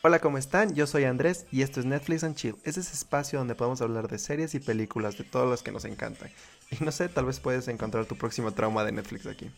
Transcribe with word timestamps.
Hola, 0.00 0.20
¿cómo 0.20 0.38
están? 0.38 0.76
Yo 0.76 0.86
soy 0.86 1.02
Andrés 1.02 1.44
y 1.50 1.62
esto 1.62 1.80
es 1.80 1.86
Netflix 1.86 2.22
and 2.22 2.36
Chill. 2.36 2.54
Es 2.62 2.78
ese 2.78 2.94
espacio 2.94 3.40
donde 3.40 3.56
podemos 3.56 3.80
hablar 3.80 4.06
de 4.06 4.20
series 4.20 4.54
y 4.54 4.60
películas 4.60 5.18
de 5.18 5.24
todas 5.24 5.50
las 5.50 5.64
que 5.64 5.72
nos 5.72 5.84
encantan. 5.84 6.30
Y 6.70 6.84
no 6.84 6.92
sé, 6.92 7.08
tal 7.08 7.24
vez 7.24 7.40
puedes 7.40 7.66
encontrar 7.66 8.06
tu 8.06 8.16
próximo 8.16 8.52
trauma 8.52 8.84
de 8.84 8.92
Netflix 8.92 9.26
aquí. 9.26 9.50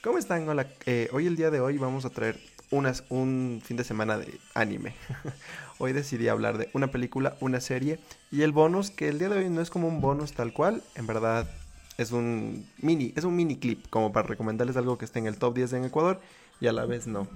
¿Cómo 0.00 0.18
están? 0.18 0.48
Hola, 0.48 0.68
eh, 0.86 1.08
hoy 1.12 1.26
el 1.26 1.34
día 1.34 1.50
de 1.50 1.58
hoy 1.58 1.78
vamos 1.78 2.04
a 2.04 2.10
traer 2.10 2.38
un 2.70 3.60
fin 3.64 3.76
de 3.76 3.82
semana 3.82 4.18
de 4.18 4.38
anime. 4.54 4.94
hoy 5.78 5.92
decidí 5.92 6.28
hablar 6.28 6.58
de 6.58 6.70
una 6.74 6.92
película, 6.92 7.36
una 7.40 7.60
serie 7.60 7.98
y 8.30 8.42
el 8.42 8.52
bonus, 8.52 8.92
que 8.92 9.08
el 9.08 9.18
día 9.18 9.28
de 9.28 9.38
hoy 9.38 9.50
no 9.50 9.60
es 9.60 9.68
como 9.68 9.88
un 9.88 10.00
bonus 10.00 10.32
tal 10.32 10.52
cual, 10.52 10.80
en 10.94 11.08
verdad 11.08 11.50
es 11.96 12.12
un 12.12 12.68
mini, 12.78 13.12
es 13.16 13.24
un 13.24 13.34
mini 13.34 13.56
clip 13.56 13.88
como 13.90 14.12
para 14.12 14.28
recomendarles 14.28 14.76
algo 14.76 14.96
que 14.96 15.06
esté 15.06 15.18
en 15.18 15.26
el 15.26 15.38
top 15.38 15.56
10 15.56 15.72
en 15.72 15.84
Ecuador 15.86 16.20
y 16.60 16.68
a 16.68 16.72
la 16.72 16.86
vez 16.86 17.08
no. 17.08 17.26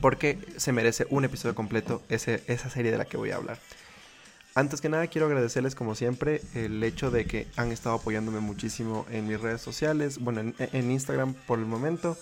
Porque 0.00 0.38
se 0.56 0.72
merece 0.72 1.06
un 1.10 1.24
episodio 1.24 1.54
completo 1.54 2.02
ese, 2.08 2.42
esa 2.46 2.70
serie 2.70 2.90
de 2.90 2.98
la 2.98 3.04
que 3.04 3.16
voy 3.16 3.30
a 3.30 3.36
hablar. 3.36 3.58
Antes 4.56 4.80
que 4.80 4.88
nada 4.88 5.08
quiero 5.08 5.26
agradecerles 5.26 5.74
como 5.74 5.96
siempre 5.96 6.40
el 6.54 6.82
hecho 6.84 7.10
de 7.10 7.26
que 7.26 7.48
han 7.56 7.72
estado 7.72 7.96
apoyándome 7.96 8.38
muchísimo 8.38 9.04
en 9.10 9.26
mis 9.26 9.40
redes 9.40 9.60
sociales, 9.60 10.20
bueno, 10.20 10.52
en, 10.56 10.90
Instagram 10.90 11.34
por 11.34 11.58
el 11.58 11.66
momento 11.66 12.16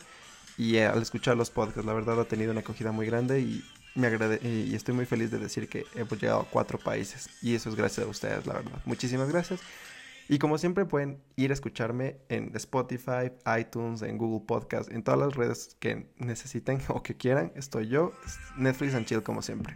y 0.57 0.77
eh, 0.77 0.87
al 0.87 1.03
escuchar 1.03 1.37
los 1.37 1.51
podcasts, 1.51 1.85
la 1.85 1.93
verdad 1.93 2.19
ha 2.19 2.25
tenido 2.25 2.51
una 2.53 2.61
acogida 2.61 2.91
muy 2.91 3.05
grande 3.05 3.41
y 3.41 3.63
me 3.95 4.09
estoy 4.75 4.95
muy 4.95 5.05
feliz 5.05 5.31
de 5.31 5.39
decir 5.39 5.69
que 5.69 5.85
hemos 5.95 6.19
llegado 6.19 6.41
a 6.41 6.45
cuatro 6.45 6.79
países 6.79 7.29
y 7.43 7.55
eso 7.55 7.69
es 7.69 7.75
gracias 7.75 8.07
a 8.07 8.09
ustedes, 8.09 8.47
la 8.47 8.55
verdad. 8.55 8.81
Muchísimas 8.87 9.29
gracias. 9.29 9.61
Y 10.33 10.39
como 10.39 10.57
siempre 10.57 10.87
pueden 10.87 11.21
ir 11.37 11.51
a 11.51 11.53
escucharme 11.53 12.17
en 12.31 12.57
Spotify, 12.57 13.31
iTunes, 13.61 14.01
en 14.01 14.17
Google 14.17 14.47
Podcast, 14.47 14.91
en 14.91 15.03
todas 15.03 15.21
las 15.21 15.35
redes 15.35 15.77
que 15.79 16.07
necesiten 16.17 16.81
o 16.89 17.03
que 17.03 17.19
quieran. 17.19 17.53
Estoy 17.55 17.89
yo, 17.89 18.13
Netflix 18.57 18.95
and 18.95 19.05
Chill 19.05 19.23
como 19.23 19.43
siempre. 19.43 19.75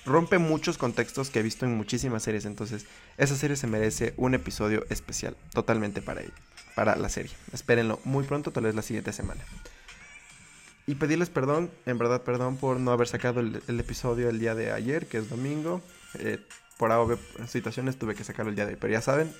Rompe 0.04 0.38
muchos 0.38 0.78
contextos 0.78 1.30
que 1.30 1.40
he 1.40 1.42
visto 1.42 1.64
en 1.64 1.76
muchísimas 1.76 2.22
series, 2.22 2.44
entonces 2.44 2.86
esa 3.16 3.36
serie 3.36 3.56
se 3.56 3.66
merece 3.66 4.14
un 4.16 4.34
episodio 4.34 4.84
especial, 4.90 5.36
totalmente 5.52 6.02
para 6.02 6.22
ella 6.22 6.34
para 6.74 6.96
la 6.96 7.08
serie. 7.08 7.32
Espérenlo 7.52 8.00
muy 8.04 8.24
pronto, 8.24 8.50
tal 8.50 8.64
vez 8.64 8.74
la 8.74 8.82
siguiente 8.82 9.12
semana. 9.12 9.42
Y 10.86 10.96
pedirles 10.96 11.30
perdón, 11.30 11.70
en 11.86 11.98
verdad 11.98 12.22
perdón 12.22 12.56
por 12.56 12.80
no 12.80 12.90
haber 12.90 13.06
sacado 13.06 13.40
el, 13.40 13.62
episodio 13.80 14.28
el 14.28 14.38
día 14.38 14.54
de 14.54 14.72
ayer, 14.72 15.06
que 15.06 15.18
es 15.18 15.28
domingo. 15.28 15.80
Eh, 16.18 16.38
por 16.76 16.90
ahora 16.90 17.16
situaciones 17.46 17.98
tuve 17.98 18.14
que 18.14 18.24
sacarlo 18.24 18.50
el 18.50 18.56
día 18.56 18.66
de 18.66 18.72
hoy, 18.72 18.78
pero 18.80 18.92
ya 18.92 19.00
saben, 19.00 19.32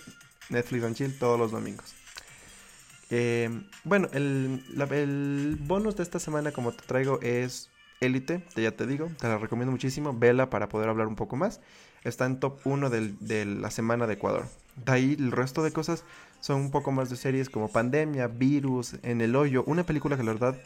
Netflix 0.50 0.84
and 0.84 0.96
Chill 0.96 1.18
todos 1.18 1.38
los 1.38 1.50
domingos. 1.50 1.94
Eh, 3.10 3.50
bueno, 3.84 4.08
el, 4.12 4.64
el, 4.90 5.56
bonus 5.60 5.96
de 5.96 6.02
esta 6.02 6.18
semana, 6.18 6.52
como 6.52 6.72
te 6.72 6.86
traigo, 6.86 7.20
es 7.20 7.68
Elite, 8.02 8.44
ya 8.56 8.72
te 8.72 8.86
digo, 8.86 9.08
te 9.18 9.28
la 9.28 9.38
recomiendo 9.38 9.70
muchísimo. 9.70 10.12
Vela 10.12 10.50
para 10.50 10.68
poder 10.68 10.88
hablar 10.88 11.06
un 11.06 11.16
poco 11.16 11.36
más. 11.36 11.60
Está 12.04 12.26
en 12.26 12.40
top 12.40 12.58
1 12.64 12.90
de 12.90 13.44
la 13.44 13.70
semana 13.70 14.06
de 14.06 14.14
Ecuador. 14.14 14.46
De 14.76 14.92
ahí 14.92 15.16
el 15.18 15.30
resto 15.30 15.62
de 15.62 15.72
cosas 15.72 16.04
son 16.40 16.60
un 16.60 16.70
poco 16.70 16.90
más 16.90 17.10
de 17.10 17.16
series 17.16 17.48
como 17.48 17.68
Pandemia, 17.68 18.26
Virus, 18.26 18.96
En 19.02 19.20
el 19.20 19.36
Hoyo. 19.36 19.62
Una 19.66 19.84
película 19.84 20.16
que 20.16 20.24
la 20.24 20.32
verdad 20.32 20.56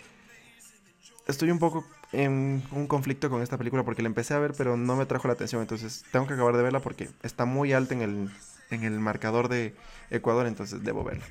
estoy 1.27 1.51
un 1.51 1.59
poco 1.59 1.85
en 2.13 2.63
un 2.73 2.87
conflicto 2.87 3.29
con 3.29 3.43
esta 3.43 3.59
película 3.59 3.83
porque 3.83 4.01
la 4.01 4.07
empecé 4.07 4.33
a 4.33 4.39
ver 4.39 4.55
pero 4.57 4.77
no 4.77 4.97
me 4.97 5.05
trajo 5.05 5.29
la 5.29 5.35
atención. 5.35 5.61
Entonces 5.61 6.05
tengo 6.11 6.27
que 6.27 6.35
acabar 6.35 6.57
de 6.57 6.63
verla 6.63 6.81
porque 6.81 7.11
está 7.23 7.45
muy 7.45 7.75
alta 7.75 7.95
en 7.95 8.03
el, 8.03 8.31
en 8.71 8.85
el 8.85 8.99
marcador 8.99 9.49
de 9.49 9.75
Ecuador. 10.11 10.47
Entonces 10.47 10.83
debo 10.83 11.05
verla. 11.05 11.25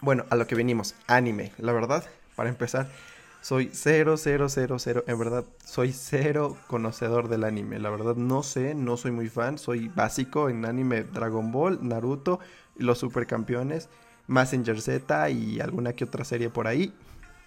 Bueno, 0.00 0.24
a 0.30 0.36
lo 0.36 0.46
que 0.46 0.54
venimos. 0.54 0.94
Anime. 1.08 1.50
La 1.58 1.72
verdad, 1.72 2.04
para 2.36 2.50
empezar 2.50 2.88
soy 3.40 3.70
cero, 3.72 4.16
cero, 4.16 4.48
cero, 4.48 4.78
cero. 4.78 5.04
En 5.06 5.18
verdad, 5.18 5.44
soy 5.64 5.92
cero 5.92 6.56
conocedor 6.66 7.28
del 7.28 7.44
anime. 7.44 7.78
La 7.78 7.90
verdad, 7.90 8.16
no 8.16 8.42
sé, 8.42 8.74
no 8.74 8.96
soy 8.96 9.10
muy 9.10 9.28
fan. 9.28 9.58
Soy 9.58 9.88
básico 9.88 10.48
en 10.48 10.64
anime 10.64 11.04
Dragon 11.04 11.52
Ball, 11.52 11.78
Naruto, 11.80 12.40
los 12.76 12.98
supercampeones, 12.98 13.88
Messenger 14.26 14.80
Z 14.80 15.30
y 15.30 15.60
alguna 15.60 15.92
que 15.92 16.04
otra 16.04 16.24
serie 16.24 16.50
por 16.50 16.66
ahí. 16.66 16.92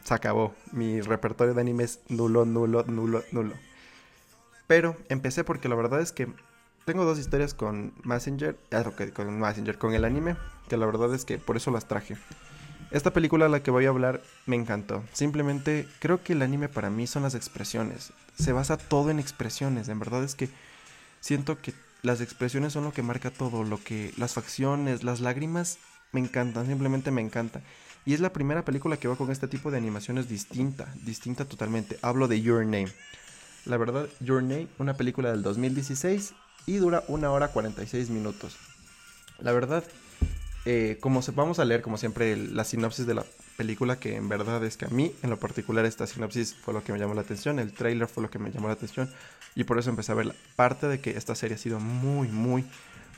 Se 0.04 0.14
acabó. 0.14 0.56
Mi 0.72 1.02
repertorio 1.02 1.54
de 1.54 1.62
anime 1.62 1.84
es 1.84 2.00
nulo, 2.10 2.46
nulo, 2.46 2.84
nulo, 2.84 3.24
nulo. 3.32 3.54
Pero 4.68 4.96
empecé 5.10 5.44
porque 5.44 5.70
la 5.70 5.76
verdad 5.76 6.00
es 6.02 6.12
que 6.12 6.30
tengo 6.86 7.06
dos 7.06 7.20
historias 7.20 7.54
con 7.54 7.94
Messenger, 8.04 8.58
ah, 8.72 8.84
con 9.14 9.40
Messenger, 9.40 9.78
con 9.78 9.94
el 9.94 10.06
anime, 10.06 10.36
que 10.68 10.78
la 10.78 10.86
verdad 10.86 11.14
es 11.14 11.26
que 11.26 11.38
por 11.38 11.58
eso 11.58 11.70
las 11.70 11.88
traje. 11.88 12.18
Esta 12.92 13.14
película 13.14 13.46
a 13.46 13.50
la 13.50 13.64
que 13.64 13.72
voy 13.72 13.86
a 13.86 13.90
hablar 13.90 14.22
me 14.46 14.58
encantó. 14.58 15.04
Simplemente 15.14 15.88
creo 16.00 16.24
que 16.24 16.34
el 16.34 16.42
anime 16.42 16.68
para 16.68 16.90
mí 16.90 17.08
son 17.08 17.24
las 17.24 17.36
expresiones. 17.36 18.12
Se 18.38 18.52
basa 18.52 18.78
todo 18.78 19.10
en 19.10 19.20
expresiones. 19.20 19.88
En 19.88 19.98
verdad 19.98 20.26
es 20.26 20.36
que 20.36 20.50
siento 21.22 21.58
que 21.62 21.74
las 22.02 22.20
expresiones 22.20 22.74
son 22.74 22.84
lo 22.84 22.92
que 22.92 23.02
marca 23.02 23.32
todo. 23.32 23.64
Lo 23.64 23.82
que 23.82 24.14
las 24.18 24.34
facciones, 24.34 25.04
las 25.04 25.22
lágrimas 25.22 25.78
me 26.12 26.20
encantan. 26.20 26.68
Simplemente 26.68 27.12
me 27.12 27.22
encanta. 27.22 27.62
Y 28.06 28.14
es 28.14 28.20
la 28.20 28.34
primera 28.34 28.66
película 28.66 28.98
que 28.98 29.08
va 29.08 29.16
con 29.16 29.32
este 29.32 29.48
tipo 29.48 29.72
de 29.72 29.78
animaciones 29.78 30.28
distinta. 30.28 30.94
Distinta 31.06 31.46
totalmente. 31.46 31.98
Hablo 32.02 32.28
de 32.28 32.42
Your 32.42 32.66
Name. 32.66 32.92
La 33.66 33.78
verdad, 33.78 34.08
Your 34.20 34.44
Name, 34.44 34.68
una 34.80 34.96
película 34.96 35.32
del 35.32 35.44
2016 35.44 36.34
y 36.66 36.78
dura 36.78 37.04
una 37.08 37.32
hora 37.32 37.50
46 37.50 38.10
minutos. 38.10 38.58
La 39.40 39.52
verdad, 39.54 39.84
eh, 40.66 40.98
como 41.00 41.22
vamos 41.34 41.60
a 41.60 41.66
leer, 41.66 41.82
como 41.82 41.98
siempre, 41.98 42.36
la 42.38 42.64
sinopsis 42.64 43.06
de 43.06 43.16
la 43.16 43.26
película, 43.58 44.00
que 44.00 44.16
en 44.16 44.30
verdad 44.30 44.64
es 44.64 44.78
que 44.78 44.86
a 44.86 44.90
mí, 44.90 45.14
en 45.24 45.30
lo 45.30 45.38
particular, 45.38 45.86
esta 45.86 46.08
sinopsis 46.08 46.54
fue 46.54 46.74
lo 46.74 46.84
que 46.84 46.94
me 46.94 47.00
llamó 47.00 47.14
la 47.14 47.22
atención, 47.22 47.60
el 47.60 47.74
trailer 47.74 48.08
fue 48.08 48.24
lo 48.24 48.30
que 48.30 48.40
me 48.40 48.52
llamó 48.52 48.68
la 48.68 48.74
atención, 48.74 49.10
y 49.56 49.64
por 49.64 49.80
eso 49.80 49.90
empecé 49.90 50.12
a 50.12 50.16
verla. 50.16 50.36
Parte 50.56 50.88
de 50.88 51.00
que 51.00 51.12
esta 51.12 51.36
serie 51.36 51.56
ha 51.56 51.58
sido 51.58 51.80
muy, 51.80 52.28
muy, 52.28 52.66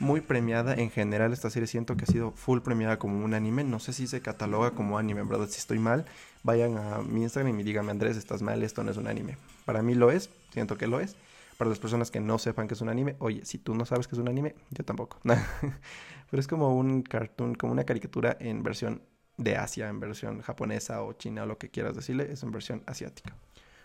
muy 0.00 0.20
premiada. 0.20 0.74
En 0.74 0.90
general, 0.90 1.32
esta 1.32 1.50
serie 1.50 1.66
siento 1.66 1.96
que 1.96 2.04
ha 2.04 2.06
sido 2.06 2.32
full 2.32 2.60
premiada 2.60 2.98
como 2.98 3.24
un 3.24 3.34
anime. 3.34 3.62
No 3.62 3.78
sé 3.78 3.92
si 3.92 4.06
se 4.06 4.20
cataloga 4.20 4.72
como 4.72 4.98
anime, 4.98 5.20
en 5.20 5.28
verdad, 5.28 5.48
si 5.48 5.58
estoy 5.58 5.78
mal, 5.78 6.06
vayan 6.42 6.76
a 6.76 6.98
mi 7.02 7.22
Instagram 7.22 7.60
y 7.60 7.62
díganme, 7.62 7.92
Andrés, 7.92 8.16
estás 8.16 8.42
mal, 8.42 8.62
esto 8.62 8.82
no 8.82 8.90
es 8.90 8.96
un 8.96 9.06
anime. 9.06 9.36
Para 9.64 9.82
mí 9.82 9.94
lo 9.94 10.10
es, 10.10 10.30
siento 10.52 10.76
que 10.76 10.86
lo 10.86 11.00
es 11.00 11.16
para 11.56 11.70
las 11.70 11.78
personas 11.78 12.10
que 12.10 12.20
no 12.20 12.38
sepan 12.38 12.68
que 12.68 12.74
es 12.74 12.80
un 12.80 12.88
anime, 12.88 13.16
oye, 13.18 13.44
si 13.44 13.58
tú 13.58 13.74
no 13.74 13.84
sabes 13.84 14.08
que 14.08 14.14
es 14.14 14.18
un 14.18 14.28
anime, 14.28 14.54
yo 14.70 14.84
tampoco. 14.84 15.18
Pero 16.30 16.40
es 16.40 16.48
como 16.48 16.76
un 16.76 17.02
cartoon, 17.02 17.54
como 17.54 17.72
una 17.72 17.84
caricatura 17.84 18.36
en 18.40 18.62
versión 18.62 19.02
de 19.36 19.56
Asia, 19.56 19.88
en 19.88 20.00
versión 20.00 20.40
japonesa 20.40 21.02
o 21.02 21.12
china 21.12 21.44
o 21.44 21.46
lo 21.46 21.58
que 21.58 21.70
quieras 21.70 21.94
decirle, 21.94 22.32
es 22.32 22.42
en 22.42 22.50
versión 22.50 22.82
asiática. 22.86 23.36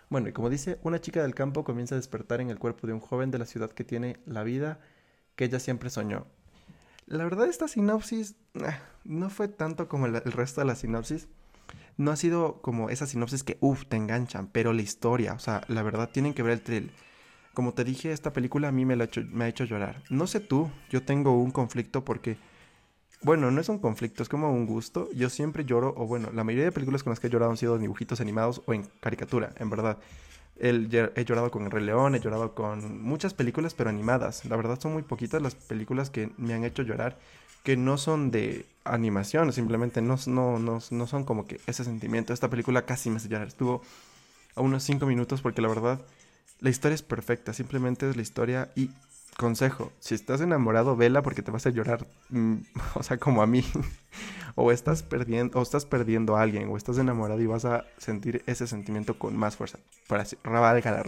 Bueno, 0.10 0.30
y 0.30 0.34
como 0.34 0.50
dice, 0.50 0.80
una 0.84 1.00
chica 1.00 1.22
del 1.22 1.36
campo 1.36 1.64
comienza 1.64 1.96
a 1.96 1.98
despertar 1.98 2.42
en 2.42 2.50
el 2.50 2.58
cuerpo 2.58 2.88
de 2.88 2.94
un 2.94 3.00
joven 3.00 3.30
de 3.30 3.38
la 3.38 3.46
ciudad 3.46 3.70
que 3.70 3.84
tiene 3.84 4.18
la 4.26 4.44
vida 4.44 4.80
que 5.36 5.46
ella 5.46 5.60
siempre 5.60 5.90
soñó. 5.90 6.26
La 7.06 7.24
verdad, 7.24 7.48
esta 7.48 7.68
sinopsis 7.68 8.36
ah, 8.64 8.80
no 9.04 9.30
fue 9.30 9.48
tanto 9.48 9.88
como 9.88 10.08
el, 10.08 10.22
resto 10.22 10.62
de 10.62 10.68
la 10.68 10.76
sinopsis. 10.76 11.28
No 11.98 12.12
ha 12.12 12.16
sido 12.16 12.62
como 12.62 12.90
esa 12.90 13.06
sinopsis 13.06 13.44
que, 13.44 13.58
uff, 13.62 13.86
te 13.86 13.98
enganchan, 13.98 14.48
pero 14.48 14.74
la 14.74 14.82
historia, 14.82 15.34
o 15.34 15.40
sea, 15.40 15.62
la 15.68 15.84
verdad, 15.84 16.10
tienen 16.12 16.34
que 16.34 16.44
ver 16.44 16.54
el, 16.54 16.62
trail 16.62 16.92
como 17.60 17.74
te 17.74 17.84
dije, 17.84 18.14
esta 18.14 18.32
película 18.32 18.70
a 18.70 18.72
mí 18.72 18.86
me, 18.86 18.96
la 18.96 19.10
me 19.34 19.44
ha 19.44 19.48
hecho 19.50 19.66
llorar. 19.66 20.02
No 20.10 20.28
sé 20.28 20.40
tú, 20.40 20.72
yo 20.90 21.04
tengo 21.04 21.38
un 21.38 21.52
conflicto 21.52 22.06
porque... 22.06 22.38
Bueno, 23.22 23.52
no 23.52 23.60
es 23.60 23.68
un 23.68 23.80
conflicto, 23.80 24.24
es 24.24 24.30
como 24.30 24.50
un 24.50 24.66
gusto. 24.66 25.10
Yo 25.14 25.30
siempre 25.30 25.66
lloro, 25.66 25.94
o 25.98 26.08
bueno, 26.08 26.30
la 26.34 26.46
mayoría 26.46 26.64
de 26.64 26.72
películas 26.72 27.04
con 27.04 27.12
las 27.12 27.20
que 27.20 27.28
he 27.28 27.30
llorado 27.30 27.52
han 27.52 27.58
sido 27.58 27.78
dibujitos 27.78 28.22
animados 28.22 28.62
o 28.66 28.74
en 28.74 28.88
caricatura, 29.02 29.52
en 29.58 29.70
verdad. 29.70 29.98
He 30.58 31.26
llorado 31.26 31.52
con 31.52 31.66
El 31.66 31.72
Rey 31.72 31.84
León, 31.84 32.16
he 32.16 32.22
llorado 32.22 32.56
con 32.56 33.02
muchas 33.02 33.34
películas, 33.34 33.74
pero 33.74 33.90
animadas. 33.90 34.46
La 34.46 34.56
verdad 34.56 34.80
son 34.80 34.94
muy 34.94 35.04
poquitas 35.04 35.42
las 35.42 35.56
películas 35.56 36.10
que 36.10 36.32
me 36.38 36.54
han 36.54 36.64
hecho 36.64 36.84
llorar, 36.84 37.20
que 37.64 37.76
no 37.76 37.98
son 37.98 38.32
de 38.32 38.68
animación, 38.86 39.52
simplemente 39.52 40.02
no, 40.02 40.16
no, 40.28 40.60
no, 40.60 40.80
no 40.92 41.08
son 41.08 41.26
como 41.26 41.46
que 41.46 41.60
ese 41.68 41.84
sentimiento. 41.84 42.32
Esta 42.32 42.50
película 42.50 42.86
casi 42.86 43.10
me 43.10 43.18
hace 43.18 43.28
llorar. 43.28 43.50
Estuvo 43.50 43.82
a 44.56 44.62
unos 44.62 44.82
5 44.84 45.06
minutos 45.06 45.42
porque 45.42 45.62
la 45.62 45.68
verdad 45.68 46.00
la 46.60 46.70
historia 46.70 46.96
es 46.96 47.02
perfecta, 47.02 47.54
simplemente 47.54 48.10
es 48.10 48.16
la 48.16 48.22
historia 48.22 48.72
y 48.76 48.92
consejo, 49.38 49.92
si 50.00 50.16
estás 50.16 50.42
enamorado, 50.42 50.98
vela 50.98 51.22
porque 51.22 51.42
te 51.42 51.52
vas 51.52 51.66
a 51.66 51.70
llorar, 51.70 52.06
mm, 52.30 52.56
o 52.96 53.04
sea, 53.04 53.18
como 53.18 53.42
a 53.42 53.48
mí. 53.48 53.64
o 54.56 54.72
estás 54.72 55.04
perdiendo 55.04 55.58
o 55.58 55.62
estás 55.62 55.86
perdiendo 55.86 56.36
a 56.36 56.42
alguien 56.42 56.68
o 56.70 56.76
estás 56.76 56.98
enamorado 56.98 57.40
y 57.40 57.46
vas 57.46 57.64
a 57.64 57.86
sentir 57.98 58.44
ese 58.46 58.68
sentimiento 58.68 59.18
con 59.18 59.38
más 59.38 59.56
fuerza. 59.56 59.80
Para 60.08 60.26
valga 60.44 60.92
la, 60.92 61.04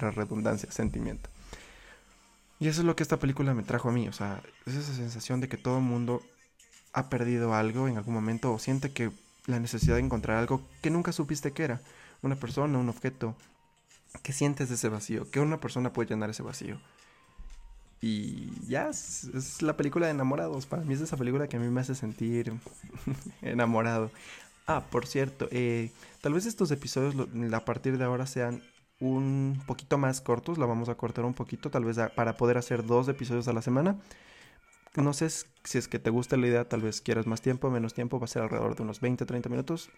la 0.00 0.10
redundancia, 0.10 0.70
sentimiento. 0.72 1.30
Y 2.58 2.68
eso 2.68 2.80
es 2.80 2.86
lo 2.86 2.96
que 2.96 3.04
esta 3.04 3.18
película 3.18 3.54
me 3.54 3.62
trajo 3.62 3.90
a 3.90 3.92
mí, 3.92 4.08
o 4.08 4.12
sea, 4.12 4.40
es 4.64 4.74
esa 4.74 4.94
sensación 4.94 5.40
de 5.40 5.48
que 5.48 5.58
todo 5.58 5.76
el 5.76 5.84
mundo 5.84 6.22
ha 6.94 7.10
perdido 7.10 7.54
algo 7.54 7.86
en 7.86 7.98
algún 7.98 8.14
momento 8.14 8.52
o 8.52 8.58
siente 8.58 8.90
que 8.90 9.10
la 9.44 9.60
necesidad 9.60 9.96
de 9.96 10.00
encontrar 10.00 10.38
algo 10.38 10.62
que 10.80 10.90
nunca 10.90 11.12
supiste 11.12 11.52
que 11.52 11.64
era, 11.64 11.80
una 12.22 12.34
persona, 12.34 12.78
un 12.78 12.88
objeto, 12.88 13.36
que 14.22 14.32
sientes 14.32 14.70
ese 14.70 14.88
vacío, 14.88 15.30
que 15.30 15.40
una 15.40 15.60
persona 15.60 15.92
puede 15.92 16.10
llenar 16.10 16.30
ese 16.30 16.42
vacío. 16.42 16.78
Y 18.00 18.52
ya, 18.68 18.88
es, 18.88 19.62
la 19.62 19.76
película 19.76 20.06
de 20.06 20.12
enamorados. 20.12 20.66
Para 20.66 20.82
mí 20.82 20.94
es 20.94 21.00
esa 21.00 21.16
película 21.16 21.48
que 21.48 21.56
a 21.56 21.60
mí 21.60 21.68
me 21.68 21.80
hace 21.80 21.94
sentir 21.94 22.52
enamorado. 23.42 24.10
Ah, 24.66 24.84
por 24.90 25.06
cierto, 25.06 25.48
eh, 25.50 25.90
tal 26.20 26.34
vez 26.34 26.46
estos 26.46 26.70
episodios 26.70 27.14
a 27.52 27.64
partir 27.64 27.98
de 27.98 28.04
ahora 28.04 28.26
sean 28.26 28.62
un 29.00 29.62
poquito 29.66 29.98
más 29.98 30.20
cortos. 30.20 30.58
La 30.58 30.66
vamos 30.66 30.88
a 30.88 30.96
cortar 30.96 31.24
un 31.24 31.34
poquito, 31.34 31.70
tal 31.70 31.84
vez 31.84 31.98
para 32.14 32.36
poder 32.36 32.58
hacer 32.58 32.84
dos 32.84 33.08
episodios 33.08 33.48
a 33.48 33.52
la 33.52 33.62
semana. 33.62 33.96
No 34.96 35.12
sé 35.12 35.28
si 35.30 35.78
es 35.78 35.88
que 35.88 35.98
te 35.98 36.10
gusta 36.10 36.36
la 36.36 36.46
idea, 36.46 36.68
tal 36.68 36.80
vez 36.80 37.00
quieras 37.00 37.26
más 37.26 37.42
tiempo, 37.42 37.70
menos 37.70 37.92
tiempo, 37.92 38.18
va 38.18 38.24
a 38.24 38.28
ser 38.28 38.42
alrededor 38.42 38.76
de 38.76 38.82
unos 38.82 39.02
20-30 39.02 39.50
minutos. 39.50 39.90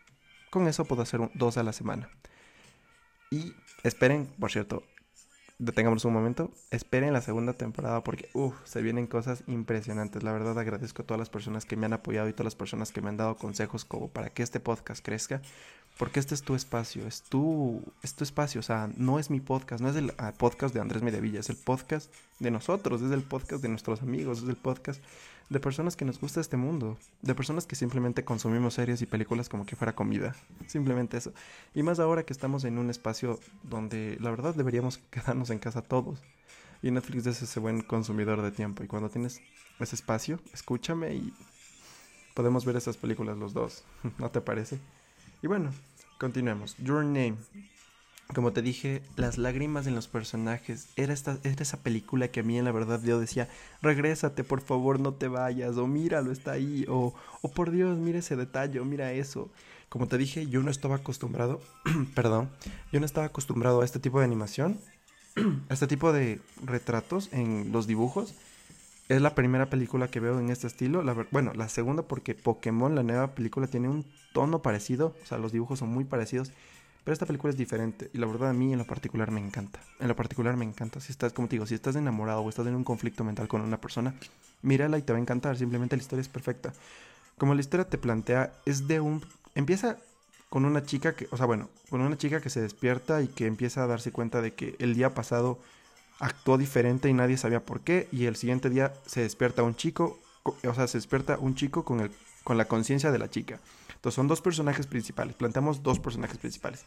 Con 0.51 0.67
eso 0.67 0.85
puedo 0.85 1.03
hacer 1.03 1.21
dos 1.35 1.57
a 1.57 1.63
la 1.63 1.73
semana. 1.73 2.09
Y 3.31 3.55
esperen, 3.83 4.27
por 4.39 4.51
cierto, 4.51 4.83
detengamos 5.59 6.05
un 6.05 6.13
momento, 6.13 6.53
esperen 6.71 7.13
la 7.13 7.21
segunda 7.21 7.53
temporada 7.53 8.05
porque, 8.05 8.29
uff, 8.33 8.55
se 8.65 8.81
vienen 8.81 9.07
cosas 9.07 9.43
impresionantes. 9.47 10.23
La 10.23 10.33
verdad 10.33 10.59
agradezco 10.59 11.03
a 11.03 11.07
todas 11.07 11.19
las 11.19 11.31
personas 11.31 11.65
que 11.65 11.77
me 11.77 11.87
han 11.87 11.93
apoyado 11.93 12.29
y 12.29 12.33
todas 12.33 12.47
las 12.47 12.55
personas 12.55 12.93
que 12.93 13.01
me 13.03 13.09
han 13.09 13.17
dado 13.17 13.37
consejos 13.37 13.85
como 13.85 14.09
para 14.09 14.31
que 14.31 14.43
este 14.43 14.61
podcast 14.61 15.05
crezca. 15.05 15.43
Porque 15.99 16.21
este 16.21 16.37
es 16.37 16.43
tu 16.43 16.55
espacio, 16.55 17.09
es 17.09 17.23
tu, 17.23 17.83
es 18.05 18.15
tu 18.15 18.23
espacio, 18.23 18.61
o 18.61 18.63
sea, 18.63 18.89
no 18.97 19.19
es 19.19 19.31
mi 19.31 19.41
podcast, 19.41 19.83
no 19.83 19.89
es 19.89 19.97
el 19.97 20.13
ah, 20.19 20.33
podcast 20.37 20.73
de 20.73 20.81
Andrés 20.81 21.03
Mediavilla, 21.03 21.41
es 21.41 21.51
el 21.51 21.57
podcast 21.57 22.15
de 22.39 22.53
nosotros, 22.53 23.03
es 23.03 23.11
el 23.11 23.23
podcast 23.23 23.63
de 23.63 23.69
nuestros 23.69 24.01
amigos, 24.01 24.43
es 24.43 24.49
el 24.49 24.55
podcast 24.55 25.03
de 25.49 25.61
personas 25.61 25.97
que 25.97 26.05
nos 26.05 26.21
gusta 26.21 26.41
este 26.41 26.57
mundo, 26.57 26.99
de 27.23 27.35
personas 27.35 27.67
que 27.67 27.77
simplemente 27.77 28.25
consumimos 28.25 28.75
series 28.75 29.01
y 29.03 29.07
películas 29.07 29.49
como 29.49 29.65
que 29.65 29.77
fuera 29.77 29.95
comida, 29.95 30.37
simplemente 30.67 31.17
eso. 31.17 31.33
Y 31.75 31.83
más 31.83 32.01
ahora 32.01 32.25
que 32.25 32.33
estamos 32.33 32.65
en 32.65 32.79
un 32.79 32.91
espacio 32.91 33.39
donde 33.63 34.19
la 34.21 34.31
verdad 34.31 34.55
deberíamos 34.55 34.99
quedarnos 35.11 35.51
en 35.51 35.59
casa 35.59 35.83
todos. 35.83 36.23
Y 36.83 36.91
Netflix 36.91 37.27
es 37.27 37.43
ese 37.43 37.59
buen 37.59 37.81
consumidor 37.81 38.41
de 38.41 38.53
tiempo. 38.53 38.85
Y 38.85 38.87
cuando 38.87 39.09
tienes 39.09 39.41
ese 39.81 39.97
espacio, 39.97 40.39
escúchame 40.53 41.13
y 41.15 41.33
podemos 42.35 42.65
ver 42.65 42.77
esas 42.77 42.97
películas 42.97 43.37
los 43.37 43.53
dos. 43.53 43.85
¿No 44.19 44.31
te 44.31 44.41
parece? 44.41 44.79
Y 45.43 45.49
bueno, 45.49 45.73
continuemos. 46.19 46.77
Your 46.77 47.05
Name 47.05 47.37
como 48.35 48.53
te 48.53 48.61
dije, 48.61 49.03
las 49.17 49.39
lágrimas 49.39 49.87
en 49.87 49.95
los 49.95 50.07
personajes. 50.07 50.89
Era, 50.97 51.15
esta, 51.15 51.39
era 51.45 51.63
esa 51.63 51.79
película 51.79 52.29
que 52.29 52.41
a 52.41 52.43
mí 52.43 52.59
en 52.59 52.67
la 52.67 52.73
verdad 52.73 53.03
yo 53.03 53.19
decía, 53.19 53.49
regrésate, 53.81 54.45
por 54.45 54.61
favor, 54.61 55.01
no 55.01 55.15
te 55.15 55.29
vayas. 55.29 55.77
O 55.79 55.87
míralo, 55.87 56.31
está 56.31 56.53
ahí. 56.53 56.85
O, 56.89 57.15
oh, 57.41 57.51
por 57.51 57.71
Dios, 57.71 57.97
mira 57.97 58.19
ese 58.19 58.37
detalle, 58.37 58.81
o 58.81 58.85
mira 58.85 59.13
eso. 59.13 59.51
Como 59.89 60.09
te 60.09 60.19
dije, 60.19 60.47
yo 60.47 60.63
no 60.63 60.71
estaba 60.71 60.97
acostumbrado, 60.97 61.61
perdón, 62.15 62.51
yo 62.93 63.01
no 63.01 63.07
estaba 63.07 63.27
acostumbrado 63.27 63.81
a 63.81 63.87
este 63.87 63.99
tipo 63.99 64.19
de 64.19 64.27
animación, 64.27 64.79
a 65.71 65.73
este 65.73 65.87
tipo 65.87 66.13
de 66.13 66.41
retratos 66.63 67.31
en 67.33 67.73
los 67.73 67.87
dibujos. 67.87 68.35
Es 69.09 69.23
la 69.23 69.35
primera 69.35 69.71
película 69.71 70.09
que 70.09 70.21
veo 70.21 70.39
en 70.39 70.51
este 70.51 70.67
estilo. 70.67 71.03
La, 71.03 71.15
bueno, 71.31 71.55
la 71.55 71.71
segunda 71.71 72.03
porque 72.03 72.35
Pokémon, 72.35 72.95
la 72.95 73.03
nueva 73.03 73.35
película, 73.35 73.67
tiene 73.67 73.89
un 73.89 74.05
tono 74.35 74.61
parecido. 74.61 75.17
O 75.23 75.27
sea, 75.27 75.39
los 75.39 75.51
dibujos 75.51 75.79
son 75.79 75.89
muy 75.89 76.05
parecidos. 76.05 76.53
Pero 77.05 77.13
esta 77.13 77.27
película 77.27 77.51
es 77.51 77.57
diferente 77.57 78.11
y 78.13 78.19
la 78.19 78.27
verdad 78.27 78.51
a 78.51 78.53
mí 78.53 78.73
en 78.73 78.79
lo 78.79 78.85
particular 78.85 79.31
me 79.31 79.41
encanta. 79.41 79.81
En 79.99 80.09
lo 80.09 80.17
particular 80.17 80.57
me 80.57 80.65
encanta. 80.65 81.01
Si 81.01 81.13
estás, 81.13 81.33
como 81.33 81.49
te 81.49 81.57
digo, 81.57 81.67
si 81.67 81.75
estás 81.75 81.97
enamorado 81.97 82.41
o 82.41 82.49
estás 82.49 82.67
en 82.67 82.75
un 82.75 82.85
conflicto 82.85 83.25
mental 83.25 83.49
con 83.49 83.63
una 83.63 83.81
persona, 83.81 84.15
mírala 84.63 84.99
y 84.99 85.03
te 85.03 85.13
va 85.13 85.19
a 85.19 85.23
encantar. 85.23 85.57
Simplemente 85.57 85.97
la 85.97 86.03
historia 86.03 86.21
es 86.21 86.29
perfecta. 86.29 86.73
Como 87.39 87.55
la 87.55 87.61
historia 87.61 87.89
te 87.89 87.99
plantea, 87.99 88.53
es 88.67 88.89
de 88.89 89.01
un... 89.01 89.25
Empieza 89.55 89.97
con 90.51 90.65
una 90.65 90.83
chica 90.83 91.15
que, 91.15 91.29
o 91.31 91.37
sea, 91.37 91.47
bueno, 91.47 91.71
con 91.89 92.01
una 92.01 92.17
chica 92.17 92.41
que 92.41 92.51
se 92.51 92.61
despierta 92.61 93.23
y 93.23 93.29
que 93.29 93.47
empieza 93.47 93.85
a 93.85 93.87
darse 93.87 94.13
cuenta 94.13 94.41
de 94.43 94.55
que 94.55 94.77
el 94.79 94.95
día 94.95 95.15
pasado 95.15 95.59
actuó 96.21 96.59
diferente 96.59 97.09
y 97.09 97.13
nadie 97.13 97.37
sabía 97.37 97.65
por 97.65 97.81
qué 97.81 98.09
y 98.13 98.27
el 98.27 98.37
siguiente 98.37 98.71
día 98.71 98.93
se 99.07 99.21
despierta 99.23 99.63
un 99.63 99.77
chico, 99.77 100.19
o 100.43 100.75
sea, 100.75 100.89
se 100.89 100.99
despierta 100.99 101.39
un 101.39 101.55
chico 101.55 101.85
con 101.85 102.01
el 102.01 102.11
con 102.49 102.57
la 102.57 102.65
conciencia 102.65 103.13
de 103.13 103.19
la 103.19 103.29
chica. 103.29 103.61
Entonces 103.99 104.15
son 104.15 104.29
dos 104.29 104.41
personajes 104.41 104.87
principales, 104.87 105.35
planteamos 105.35 105.83
dos 105.83 105.99
personajes 105.99 106.39
principales. 106.39 106.85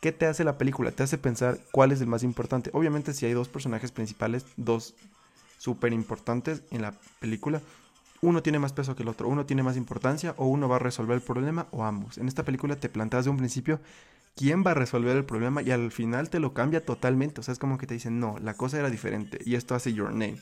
¿Qué 0.00 0.10
te 0.10 0.26
hace 0.26 0.42
la 0.42 0.58
película? 0.58 0.90
Te 0.90 1.04
hace 1.04 1.16
pensar 1.16 1.58
cuál 1.70 1.92
es 1.92 2.00
el 2.00 2.08
más 2.08 2.24
importante. 2.24 2.70
Obviamente 2.72 3.14
si 3.14 3.26
hay 3.26 3.32
dos 3.32 3.48
personajes 3.48 3.92
principales, 3.92 4.44
dos 4.56 4.94
súper 5.58 5.92
importantes 5.92 6.62
en 6.70 6.82
la 6.82 6.94
película, 7.20 7.62
uno 8.20 8.42
tiene 8.42 8.58
más 8.58 8.72
peso 8.72 8.96
que 8.96 9.04
el 9.04 9.08
otro, 9.08 9.28
uno 9.28 9.46
tiene 9.46 9.62
más 9.62 9.76
importancia 9.76 10.34
o 10.36 10.46
uno 10.46 10.68
va 10.68 10.76
a 10.76 10.80
resolver 10.80 11.14
el 11.16 11.22
problema 11.22 11.68
o 11.70 11.84
ambos. 11.84 12.18
En 12.18 12.26
esta 12.26 12.42
película 12.42 12.74
te 12.74 12.88
planteas 12.88 13.24
de 13.24 13.30
un 13.30 13.36
principio 13.36 13.80
quién 14.34 14.64
va 14.66 14.72
a 14.72 14.74
resolver 14.74 15.16
el 15.16 15.24
problema 15.24 15.62
y 15.62 15.70
al 15.70 15.92
final 15.92 16.28
te 16.28 16.40
lo 16.40 16.54
cambia 16.54 16.84
totalmente. 16.84 17.40
O 17.40 17.44
sea, 17.44 17.52
es 17.52 17.58
como 17.58 17.78
que 17.78 17.86
te 17.86 17.94
dicen, 17.94 18.18
no, 18.18 18.36
la 18.40 18.54
cosa 18.54 18.78
era 18.78 18.90
diferente 18.90 19.38
y 19.44 19.54
esto 19.54 19.74
hace 19.76 19.92
Your 19.92 20.10
Name. 20.10 20.38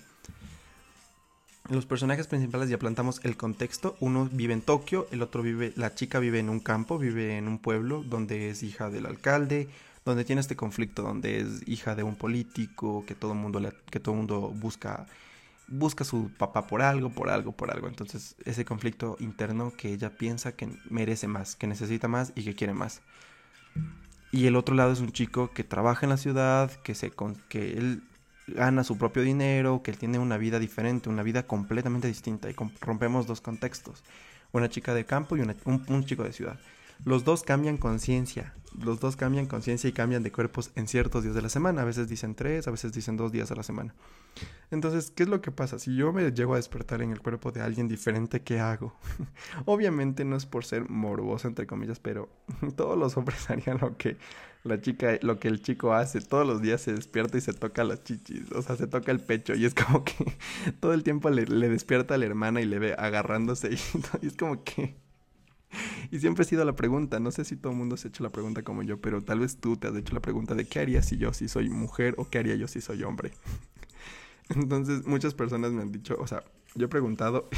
Los 1.69 1.85
personajes 1.85 2.29
principales 2.29 2.69
ya 2.69 2.79
plantamos 2.79 3.21
el 3.25 3.37
contexto. 3.37 3.97
Uno 3.99 4.29
vive 4.31 4.53
en 4.53 4.63
Tokio, 4.63 5.09
el 5.11 5.23
otro 5.23 5.43
vive, 5.43 5.73
la 5.77 5.95
chica 5.95 6.21
vive 6.21 6.39
en 6.39 6.49
un 6.49 6.61
campo, 6.61 6.99
vive 6.99 7.37
en 7.39 7.49
un 7.49 7.59
pueblo 7.59 8.05
donde 8.05 8.51
es 8.51 8.63
hija 8.63 8.89
del 8.89 9.07
alcalde, 9.07 9.69
donde 10.05 10.25
tiene 10.25 10.41
este 10.41 10.55
conflicto, 10.55 11.03
donde 11.03 11.41
es 11.41 11.67
hija 11.67 11.97
de 11.97 12.05
un 12.05 12.15
político, 12.15 13.05
que 13.05 13.17
todo 13.17 13.33
el 13.33 13.39
mundo, 13.39 13.61
que 13.91 13.99
todo 13.99 14.15
mundo 14.15 14.53
busca, 14.55 15.07
busca 15.67 16.05
a 16.05 16.07
su 16.07 16.31
papá 16.39 16.69
por 16.69 16.83
algo, 16.83 17.11
por 17.11 17.31
algo, 17.31 17.51
por 17.51 17.73
algo. 17.73 17.89
Entonces 17.89 18.37
ese 18.45 18.65
conflicto 18.65 19.17
interno 19.19 19.73
que 19.77 19.93
ella 19.93 20.11
piensa 20.17 20.53
que 20.53 20.69
merece 20.89 21.27
más, 21.27 21.57
que 21.57 21.67
necesita 21.67 22.07
más 22.07 22.33
y 22.37 22.45
que 22.45 22.55
quiere 22.55 22.75
más. 22.75 23.01
Y 24.31 24.47
el 24.47 24.55
otro 24.55 24.77
lado 24.77 24.93
es 24.93 25.01
un 25.01 25.11
chico 25.11 25.51
que 25.51 25.65
trabaja 25.65 26.07
en 26.07 26.11
la 26.11 26.17
ciudad, 26.17 26.71
que, 26.83 26.95
se, 26.95 27.13
que 27.49 27.73
él 27.73 28.03
gana 28.47 28.85
su 28.85 28.97
propio 28.97 29.23
dinero, 29.23 29.83
que 29.83 29.91
él 29.91 29.99
tiene 29.99 30.19
una 30.19 30.37
vida 30.37 30.59
diferente, 30.59 31.09
una 31.09 31.23
vida 31.23 31.45
completamente 31.47 32.09
distinta. 32.09 32.51
Y 32.51 32.55
rompemos 32.81 33.27
dos 33.27 33.41
contextos. 33.41 34.05
Una 34.53 34.69
chica 34.69 34.95
de 34.95 35.05
campo 35.05 35.37
y 35.37 35.41
un, 35.41 36.05
chico 36.05 36.23
de 36.23 36.33
ciudad. 36.33 36.59
Los 37.05 37.25
dos 37.25 37.43
cambian 37.43 37.77
conciencia. 37.77 38.55
Los 38.79 39.01
dos 39.01 39.17
cambian 39.17 39.47
conciencia 39.47 39.89
y 39.89 39.93
cambian 39.93 40.23
de 40.23 40.33
cuerpos 40.33 40.71
en 40.75 40.87
ciertos 40.87 41.23
días 41.23 41.35
de 41.35 41.43
la 41.43 41.49
semana. 41.49 41.83
A 41.83 41.85
veces 41.85 42.09
dicen 42.09 42.35
tres, 42.35 42.69
a 42.69 42.71
veces 42.71 42.93
dicen 42.93 43.17
dos 43.17 43.33
días 43.33 43.51
a 43.51 43.55
la 43.55 43.63
semana. 43.63 43.95
Entonces, 44.71 45.11
¿qué 45.11 45.23
es 45.23 45.29
lo 45.29 45.41
que 45.41 45.51
pasa? 45.51 45.79
Si 45.79 45.97
yo 45.97 46.13
me 46.13 46.31
llego 46.33 46.55
a 46.55 46.57
despertar 46.57 47.01
en 47.01 47.13
el 47.13 47.21
cuerpo 47.21 47.53
de 47.53 47.63
alguien 47.63 47.89
diferente, 47.89 48.43
¿qué 48.43 48.61
hago? 48.61 48.95
Obviamente 49.65 50.25
no 50.25 50.37
es 50.37 50.45
por 50.45 50.65
ser 50.65 50.91
morboso, 50.91 51.49
entre 51.49 51.67
comillas, 51.67 52.01
pero 52.01 52.29
todos 52.77 52.99
los 52.99 53.17
hombres 53.17 53.49
harían 53.51 53.79
lo 53.81 53.97
que 53.97 54.17
la 54.65 54.81
chica, 54.81 55.19
lo 55.23 55.39
que 55.39 55.49
el 55.49 55.63
chico 55.63 55.95
hace, 55.95 56.21
todos 56.21 56.47
los 56.47 56.61
días 56.61 56.81
se 56.81 56.93
despierta 56.93 57.39
y 57.39 57.41
se 57.41 57.53
toca 57.53 57.85
las 57.85 58.03
chichis, 58.03 58.51
o 58.51 58.63
sea, 58.63 58.75
se 58.75 58.89
toca 58.89 59.13
el 59.13 59.21
pecho 59.21 59.55
y 59.55 59.65
es 59.65 59.75
como 59.75 60.05
que 60.05 60.37
todo 60.81 60.93
el 60.93 61.05
tiempo 61.05 61.31
le, 61.31 61.45
despierta 61.69 62.15
a 62.15 62.19
la 62.19 62.27
hermana 62.27 62.61
y 62.61 62.67
le 62.67 62.81
ve 62.81 62.95
agarrándose 62.99 63.71
y, 63.71 64.27
es 64.27 64.37
como 64.37 64.65
que... 64.65 65.06
Y 66.11 66.19
siempre 66.19 66.43
ha 66.43 66.47
sido 66.47 66.65
la 66.65 66.75
pregunta, 66.75 67.21
no 67.21 67.31
sé 67.31 67.45
si 67.45 67.57
todo 67.57 67.73
el 67.73 67.79
mundo 67.79 67.97
se 67.97 68.09
ha 68.09 68.11
hecho 68.11 68.23
la 68.23 68.31
pregunta 68.31 68.63
como 68.63 68.83
yo, 68.83 69.01
pero 69.01 69.23
tal 69.23 69.41
vez 69.41 69.57
tú 69.59 69.77
te 69.77 69.89
has 69.89 69.97
hecho 69.97 70.15
la 70.15 70.21
pregunta 70.21 70.55
de 70.55 70.67
qué 70.67 70.81
haría 70.81 71.03
si 71.03 71.17
yo 71.17 71.33
si 71.33 71.49
soy 71.49 71.69
mujer 71.69 72.15
o 72.19 72.29
qué 72.29 72.39
haría 72.39 72.55
yo 72.57 72.69
si 72.69 72.81
soy 72.81 73.03
hombre. 73.03 73.33
Entonces 74.49 75.07
muchas 75.07 75.35
personas 75.35 75.73
me 75.73 75.83
han 75.83 75.93
dicho, 75.93 76.17
o 76.19 76.27
sea, 76.27 76.45
yo 76.75 76.87
he 76.87 76.89
preguntado 76.89 77.49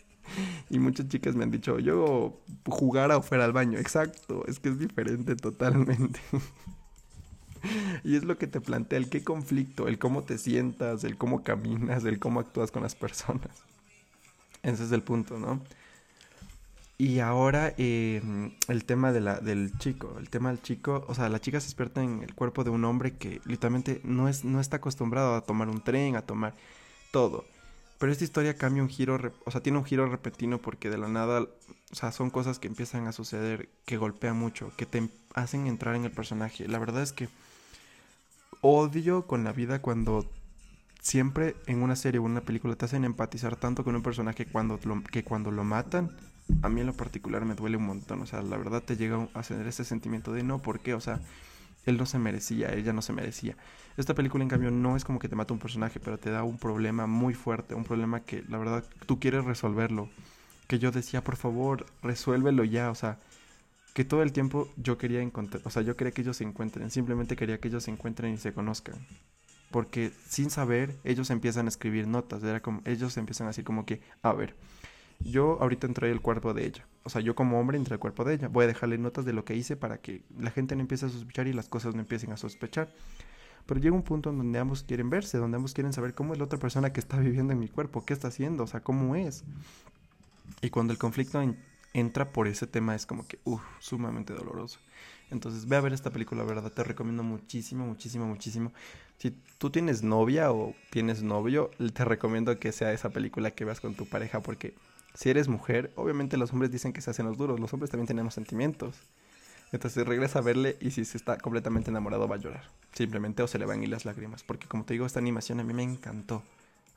y 0.70 0.78
muchas 0.78 1.08
chicas 1.08 1.34
me 1.34 1.44
han 1.44 1.50
dicho, 1.50 1.78
yo 1.78 2.40
jugara 2.66 3.16
o 3.16 3.22
fuera 3.22 3.44
al 3.44 3.52
baño. 3.52 3.78
Exacto, 3.78 4.44
es 4.46 4.58
que 4.58 4.70
es 4.70 4.78
diferente 4.78 5.36
totalmente. 5.36 6.20
y 8.04 8.16
es 8.16 8.24
lo 8.24 8.38
que 8.38 8.46
te 8.46 8.60
plantea 8.60 8.98
el 8.98 9.10
qué 9.10 9.22
conflicto, 9.22 9.88
el 9.88 9.98
cómo 9.98 10.22
te 10.22 10.38
sientas, 10.38 11.04
el 11.04 11.16
cómo 11.18 11.42
caminas, 11.42 12.04
el 12.04 12.18
cómo 12.18 12.40
actúas 12.40 12.70
con 12.70 12.82
las 12.82 12.94
personas. 12.94 13.64
Ese 14.62 14.84
es 14.84 14.92
el 14.92 15.02
punto, 15.02 15.38
¿no? 15.38 15.60
Y 17.02 17.18
ahora 17.18 17.74
em, 17.78 18.52
el 18.68 18.84
tema 18.84 19.10
de 19.10 19.20
la, 19.20 19.40
del 19.40 19.76
chico, 19.78 20.14
el 20.20 20.30
tema 20.30 20.50
del 20.50 20.62
chico, 20.62 21.04
o 21.08 21.16
sea, 21.16 21.28
la 21.28 21.40
chica 21.40 21.58
se 21.58 21.66
despierta 21.66 22.00
en 22.00 22.22
el 22.22 22.32
cuerpo 22.32 22.62
de 22.62 22.70
un 22.70 22.84
hombre 22.84 23.16
que 23.16 23.40
literalmente 23.44 24.00
no, 24.04 24.28
es, 24.28 24.44
no 24.44 24.60
está 24.60 24.76
acostumbrado 24.76 25.34
a 25.34 25.40
tomar 25.40 25.68
un 25.68 25.82
tren, 25.82 26.14
a 26.14 26.22
tomar 26.22 26.54
todo. 27.10 27.44
Pero 27.98 28.12
esta 28.12 28.22
historia 28.22 28.56
cambia 28.56 28.84
un 28.84 28.88
giro, 28.88 29.18
o 29.44 29.50
sea, 29.50 29.60
tiene 29.60 29.78
un 29.78 29.84
giro 29.84 30.06
repentino 30.06 30.58
porque 30.58 30.90
de 30.90 30.98
la 30.98 31.08
nada, 31.08 31.40
o 31.40 31.48
sea, 31.90 32.12
son 32.12 32.30
cosas 32.30 32.60
que 32.60 32.68
empiezan 32.68 33.08
a 33.08 33.12
suceder, 33.12 33.68
que 33.84 33.96
golpean 33.96 34.36
mucho, 34.36 34.70
que 34.76 34.86
te 34.86 35.08
hacen 35.34 35.66
entrar 35.66 35.96
en 35.96 36.04
el 36.04 36.12
personaje. 36.12 36.68
La 36.68 36.78
verdad 36.78 37.02
es 37.02 37.12
que 37.12 37.28
odio 38.60 39.26
con 39.26 39.42
la 39.42 39.50
vida 39.50 39.82
cuando 39.82 40.30
siempre 41.00 41.56
en 41.66 41.82
una 41.82 41.96
serie 41.96 42.20
o 42.20 42.22
una 42.22 42.42
película 42.42 42.76
te 42.76 42.84
hacen 42.84 43.04
empatizar 43.04 43.56
tanto 43.56 43.82
con 43.82 43.96
un 43.96 44.04
personaje 44.04 44.46
cuando 44.46 44.78
que 45.10 45.24
cuando 45.24 45.50
lo 45.50 45.64
matan 45.64 46.16
a 46.62 46.68
mí 46.68 46.80
en 46.80 46.86
lo 46.86 46.92
particular 46.92 47.44
me 47.44 47.54
duele 47.54 47.76
un 47.76 47.86
montón. 47.86 48.22
O 48.22 48.26
sea, 48.26 48.42
la 48.42 48.56
verdad 48.56 48.82
te 48.82 48.96
llega 48.96 49.28
a 49.34 49.42
tener 49.42 49.66
ese 49.66 49.84
sentimiento 49.84 50.32
de 50.32 50.42
no, 50.42 50.60
¿por 50.60 50.80
qué? 50.80 50.94
O 50.94 51.00
sea, 51.00 51.20
él 51.86 51.96
no 51.96 52.06
se 52.06 52.18
merecía, 52.18 52.72
ella 52.72 52.92
no 52.92 53.02
se 53.02 53.12
merecía. 53.12 53.56
Esta 53.96 54.14
película, 54.14 54.42
en 54.42 54.48
cambio, 54.48 54.70
no 54.70 54.96
es 54.96 55.04
como 55.04 55.18
que 55.18 55.28
te 55.28 55.36
mata 55.36 55.52
un 55.52 55.60
personaje, 55.60 56.00
pero 56.00 56.18
te 56.18 56.30
da 56.30 56.44
un 56.44 56.58
problema 56.58 57.06
muy 57.06 57.34
fuerte, 57.34 57.74
un 57.74 57.84
problema 57.84 58.20
que 58.20 58.44
la 58.48 58.58
verdad 58.58 58.84
tú 59.06 59.18
quieres 59.20 59.44
resolverlo. 59.44 60.08
Que 60.68 60.78
yo 60.78 60.90
decía, 60.90 61.22
por 61.24 61.36
favor, 61.36 61.86
resuélvelo 62.02 62.64
ya, 62.64 62.90
o 62.90 62.94
sea, 62.94 63.18
que 63.94 64.04
todo 64.04 64.22
el 64.22 64.32
tiempo 64.32 64.72
yo 64.76 64.96
quería 64.96 65.20
encontrar, 65.20 65.62
o 65.66 65.70
sea, 65.70 65.82
yo 65.82 65.96
quería 65.96 66.12
que 66.12 66.22
ellos 66.22 66.38
se 66.38 66.44
encuentren, 66.44 66.90
simplemente 66.90 67.36
quería 67.36 67.58
que 67.58 67.68
ellos 67.68 67.84
se 67.84 67.90
encuentren 67.90 68.32
y 68.32 68.38
se 68.38 68.52
conozcan. 68.54 68.94
Porque 69.70 70.12
sin 70.28 70.50
saber, 70.50 70.96
ellos 71.04 71.30
empiezan 71.30 71.66
a 71.66 71.68
escribir 71.68 72.06
notas, 72.06 72.42
era 72.42 72.60
como, 72.60 72.82
ellos 72.84 73.16
empiezan 73.16 73.48
así 73.48 73.62
como 73.62 73.84
que, 73.84 74.00
a 74.22 74.32
ver, 74.32 74.54
yo 75.24 75.58
ahorita 75.60 75.86
entré 75.86 76.10
el 76.10 76.20
cuerpo 76.20 76.54
de 76.54 76.66
ella. 76.66 76.86
O 77.04 77.10
sea, 77.10 77.20
yo 77.20 77.34
como 77.34 77.58
hombre 77.60 77.78
entré 77.78 77.94
el 77.94 78.00
cuerpo 78.00 78.24
de 78.24 78.34
ella. 78.34 78.48
Voy 78.48 78.64
a 78.64 78.66
dejarle 78.66 78.98
notas 78.98 79.24
de 79.24 79.32
lo 79.32 79.44
que 79.44 79.54
hice 79.54 79.76
para 79.76 79.98
que 79.98 80.22
la 80.38 80.50
gente 80.50 80.74
no 80.76 80.82
empiece 80.82 81.06
a 81.06 81.08
sospechar 81.08 81.46
y 81.46 81.52
las 81.52 81.68
cosas 81.68 81.94
no 81.94 82.00
empiecen 82.00 82.32
a 82.32 82.36
sospechar. 82.36 82.92
Pero 83.66 83.80
llega 83.80 83.94
un 83.94 84.02
punto 84.02 84.30
en 84.30 84.38
donde 84.38 84.58
ambos 84.58 84.82
quieren 84.82 85.10
verse, 85.10 85.38
donde 85.38 85.56
ambos 85.56 85.74
quieren 85.74 85.92
saber 85.92 86.14
cómo 86.14 86.32
es 86.32 86.38
la 86.38 86.44
otra 86.44 86.58
persona 86.58 86.92
que 86.92 87.00
está 87.00 87.18
viviendo 87.20 87.52
en 87.52 87.60
mi 87.60 87.68
cuerpo, 87.68 88.04
qué 88.04 88.12
está 88.12 88.28
haciendo, 88.28 88.64
o 88.64 88.66
sea, 88.66 88.80
cómo 88.80 89.16
es. 89.16 89.44
Y 90.60 90.70
cuando 90.70 90.92
el 90.92 90.98
conflicto 90.98 91.40
entra 91.94 92.32
por 92.32 92.48
ese 92.48 92.66
tema 92.66 92.94
es 92.94 93.06
como 93.06 93.26
que, 93.26 93.38
uff, 93.44 93.62
sumamente 93.78 94.32
doloroso. 94.32 94.78
Entonces, 95.30 95.66
ve 95.66 95.76
a 95.76 95.80
ver 95.80 95.92
esta 95.92 96.10
película, 96.10 96.44
verdad, 96.44 96.70
te 96.70 96.84
recomiendo 96.84 97.22
muchísimo, 97.22 97.86
muchísimo, 97.86 98.26
muchísimo. 98.26 98.72
Si 99.18 99.30
tú 99.58 99.70
tienes 99.70 100.02
novia 100.02 100.52
o 100.52 100.74
tienes 100.90 101.22
novio, 101.22 101.70
te 101.94 102.04
recomiendo 102.04 102.58
que 102.58 102.72
sea 102.72 102.92
esa 102.92 103.10
película 103.10 103.52
que 103.52 103.64
veas 103.64 103.80
con 103.80 103.94
tu 103.94 104.06
pareja 104.06 104.40
porque 104.40 104.74
si 105.14 105.30
eres 105.30 105.48
mujer, 105.48 105.92
obviamente 105.96 106.36
los 106.36 106.52
hombres 106.52 106.70
dicen 106.70 106.92
que 106.92 107.00
se 107.00 107.10
hacen 107.10 107.26
los 107.26 107.36
duros, 107.36 107.60
los 107.60 107.72
hombres 107.72 107.90
también 107.90 108.06
tenemos 108.06 108.34
sentimientos. 108.34 108.96
Entonces 109.72 110.06
regresa 110.06 110.40
a 110.40 110.42
verle 110.42 110.76
y 110.80 110.90
si 110.90 111.04
se 111.04 111.16
está 111.16 111.38
completamente 111.38 111.90
enamorado 111.90 112.28
va 112.28 112.36
a 112.36 112.38
llorar. 112.38 112.70
Simplemente 112.92 113.42
o 113.42 113.46
se 113.46 113.58
le 113.58 113.64
van 113.64 113.80
a 113.80 113.82
ir 113.84 113.88
las 113.88 114.04
lágrimas. 114.04 114.42
Porque 114.42 114.68
como 114.68 114.84
te 114.84 114.94
digo, 114.94 115.06
esta 115.06 115.18
animación 115.18 115.60
a 115.60 115.64
mí 115.64 115.72
me 115.72 115.82
encantó. 115.82 116.42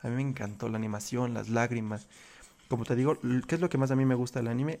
A 0.02 0.08
mí 0.08 0.14
me 0.14 0.22
encantó 0.22 0.68
la 0.68 0.76
animación, 0.76 1.32
las 1.32 1.48
lágrimas. 1.48 2.06
Como 2.68 2.84
te 2.84 2.94
digo, 2.94 3.18
¿qué 3.46 3.54
es 3.54 3.60
lo 3.60 3.70
que 3.70 3.78
más 3.78 3.90
a 3.90 3.96
mí 3.96 4.04
me 4.04 4.14
gusta 4.14 4.40
del 4.40 4.48
anime? 4.48 4.78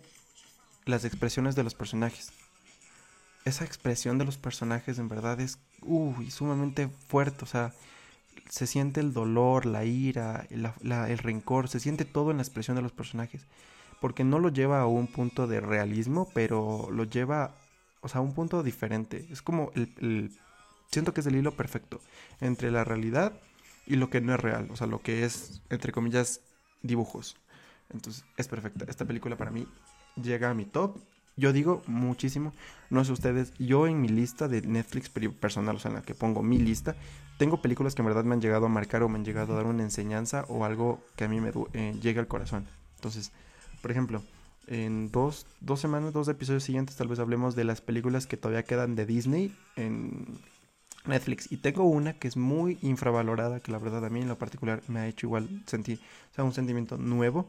Las 0.84 1.04
expresiones 1.06 1.54
de 1.56 1.62
los 1.62 1.74
personajes. 1.74 2.32
Esa 3.46 3.64
expresión 3.64 4.18
de 4.18 4.26
los 4.26 4.36
personajes 4.36 4.98
en 4.98 5.08
verdad 5.08 5.40
es 5.40 5.58
uy, 5.80 6.30
sumamente 6.30 6.88
fuerte. 7.08 7.44
O 7.44 7.46
sea, 7.46 7.72
se 8.48 8.66
siente 8.66 9.00
el 9.00 9.12
dolor, 9.12 9.66
la 9.66 9.84
ira, 9.84 10.46
el 10.50 11.18
rencor, 11.18 11.68
se 11.68 11.80
siente 11.80 12.04
todo 12.04 12.30
en 12.30 12.38
la 12.38 12.42
expresión 12.42 12.76
de 12.76 12.82
los 12.82 12.92
personajes. 12.92 13.46
Porque 14.00 14.24
no 14.24 14.38
lo 14.38 14.50
lleva 14.50 14.80
a 14.80 14.86
un 14.86 15.06
punto 15.06 15.46
de 15.46 15.60
realismo, 15.60 16.28
pero 16.34 16.88
lo 16.90 17.04
lleva, 17.04 17.54
o 18.00 18.08
sea, 18.08 18.18
a 18.18 18.22
un 18.22 18.34
punto 18.34 18.62
diferente. 18.62 19.26
Es 19.30 19.42
como 19.42 19.70
el, 19.74 20.30
siento 20.90 21.14
que 21.14 21.20
es 21.20 21.26
el 21.26 21.36
hilo 21.36 21.56
perfecto 21.56 22.00
entre 22.40 22.70
la 22.70 22.84
realidad 22.84 23.32
y 23.86 23.96
lo 23.96 24.10
que 24.10 24.20
no 24.20 24.34
es 24.34 24.40
real, 24.40 24.68
o 24.70 24.76
sea, 24.76 24.86
lo 24.86 25.00
que 25.00 25.24
es, 25.24 25.62
entre 25.70 25.92
comillas, 25.92 26.40
dibujos. 26.82 27.36
Entonces, 27.90 28.24
es 28.36 28.48
perfecta. 28.48 28.84
Esta 28.88 29.04
película 29.04 29.36
para 29.36 29.50
mí 29.50 29.66
llega 30.16 30.50
a 30.50 30.54
mi 30.54 30.64
top 30.64 30.98
yo 31.36 31.52
digo 31.52 31.82
muchísimo, 31.86 32.54
no 32.88 33.04
sé 33.04 33.12
ustedes, 33.12 33.52
yo 33.58 33.86
en 33.86 34.00
mi 34.00 34.08
lista 34.08 34.48
de 34.48 34.62
Netflix 34.62 35.10
personal, 35.10 35.76
o 35.76 35.78
sea, 35.78 35.90
en 35.90 35.96
la 35.96 36.02
que 36.02 36.14
pongo 36.14 36.42
mi 36.42 36.58
lista, 36.58 36.96
tengo 37.38 37.60
películas 37.60 37.94
que 37.94 38.02
en 38.02 38.06
verdad 38.06 38.24
me 38.24 38.34
han 38.34 38.40
llegado 38.40 38.66
a 38.66 38.68
marcar 38.68 39.02
o 39.02 39.08
me 39.08 39.18
han 39.18 39.24
llegado 39.24 39.52
a 39.52 39.56
dar 39.56 39.66
una 39.66 39.82
enseñanza 39.82 40.44
o 40.48 40.64
algo 40.64 41.00
que 41.16 41.24
a 41.24 41.28
mí 41.28 41.40
me 41.40 41.52
eh, 41.72 41.94
llega 42.00 42.20
al 42.20 42.28
corazón. 42.28 42.66
Entonces, 42.96 43.32
por 43.82 43.90
ejemplo, 43.90 44.22
en 44.66 45.10
dos, 45.12 45.46
dos 45.60 45.80
semanas, 45.80 46.12
dos 46.12 46.28
episodios 46.28 46.64
siguientes, 46.64 46.96
tal 46.96 47.08
vez 47.08 47.18
hablemos 47.18 47.54
de 47.54 47.64
las 47.64 47.80
películas 47.80 48.26
que 48.26 48.36
todavía 48.36 48.64
quedan 48.64 48.96
de 48.96 49.06
Disney 49.06 49.54
en 49.76 50.38
Netflix. 51.04 51.50
Y 51.52 51.58
tengo 51.58 51.84
una 51.84 52.14
que 52.14 52.28
es 52.28 52.36
muy 52.36 52.78
infravalorada, 52.82 53.60
que 53.60 53.72
la 53.72 53.78
verdad 53.78 54.04
a 54.04 54.10
mí 54.10 54.22
en 54.22 54.28
lo 54.28 54.38
particular 54.38 54.82
me 54.88 55.00
ha 55.00 55.06
hecho 55.06 55.26
igual 55.26 55.48
sentir, 55.66 56.00
o 56.32 56.34
sea, 56.34 56.44
un 56.44 56.52
sentimiento 56.52 56.96
nuevo 56.96 57.46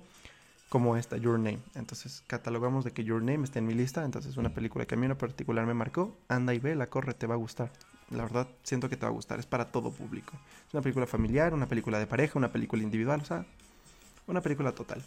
como 0.69 0.97
esta, 0.97 1.17
Your 1.17 1.39
Name. 1.39 1.59
Entonces 1.75 2.23
catalogamos 2.27 2.83
de 2.83 2.91
que 2.91 3.03
Your 3.03 3.21
Name 3.21 3.43
está 3.45 3.59
en 3.59 3.67
mi 3.67 3.73
lista, 3.73 4.03
entonces 4.03 4.37
una 4.37 4.53
película 4.53 4.85
que 4.85 4.95
a 4.95 4.97
mí 4.97 5.05
en 5.05 5.15
particular 5.15 5.65
me 5.65 5.73
marcó, 5.73 6.15
anda 6.27 6.53
y 6.53 6.59
ve, 6.59 6.75
la 6.75 6.87
corre, 6.87 7.13
te 7.13 7.25
va 7.25 7.35
a 7.35 7.37
gustar. 7.37 7.71
La 8.09 8.23
verdad, 8.23 8.47
siento 8.63 8.89
que 8.89 8.97
te 8.97 9.05
va 9.05 9.09
a 9.09 9.13
gustar, 9.13 9.39
es 9.39 9.45
para 9.45 9.65
todo 9.65 9.91
público. 9.91 10.33
Es 10.67 10.73
una 10.73 10.81
película 10.81 11.05
familiar, 11.07 11.53
una 11.53 11.67
película 11.67 11.99
de 11.99 12.07
pareja, 12.07 12.39
una 12.39 12.51
película 12.51 12.83
individual, 12.83 13.21
o 13.21 13.25
sea, 13.25 13.45
una 14.27 14.41
película 14.41 14.71
total. 14.71 15.03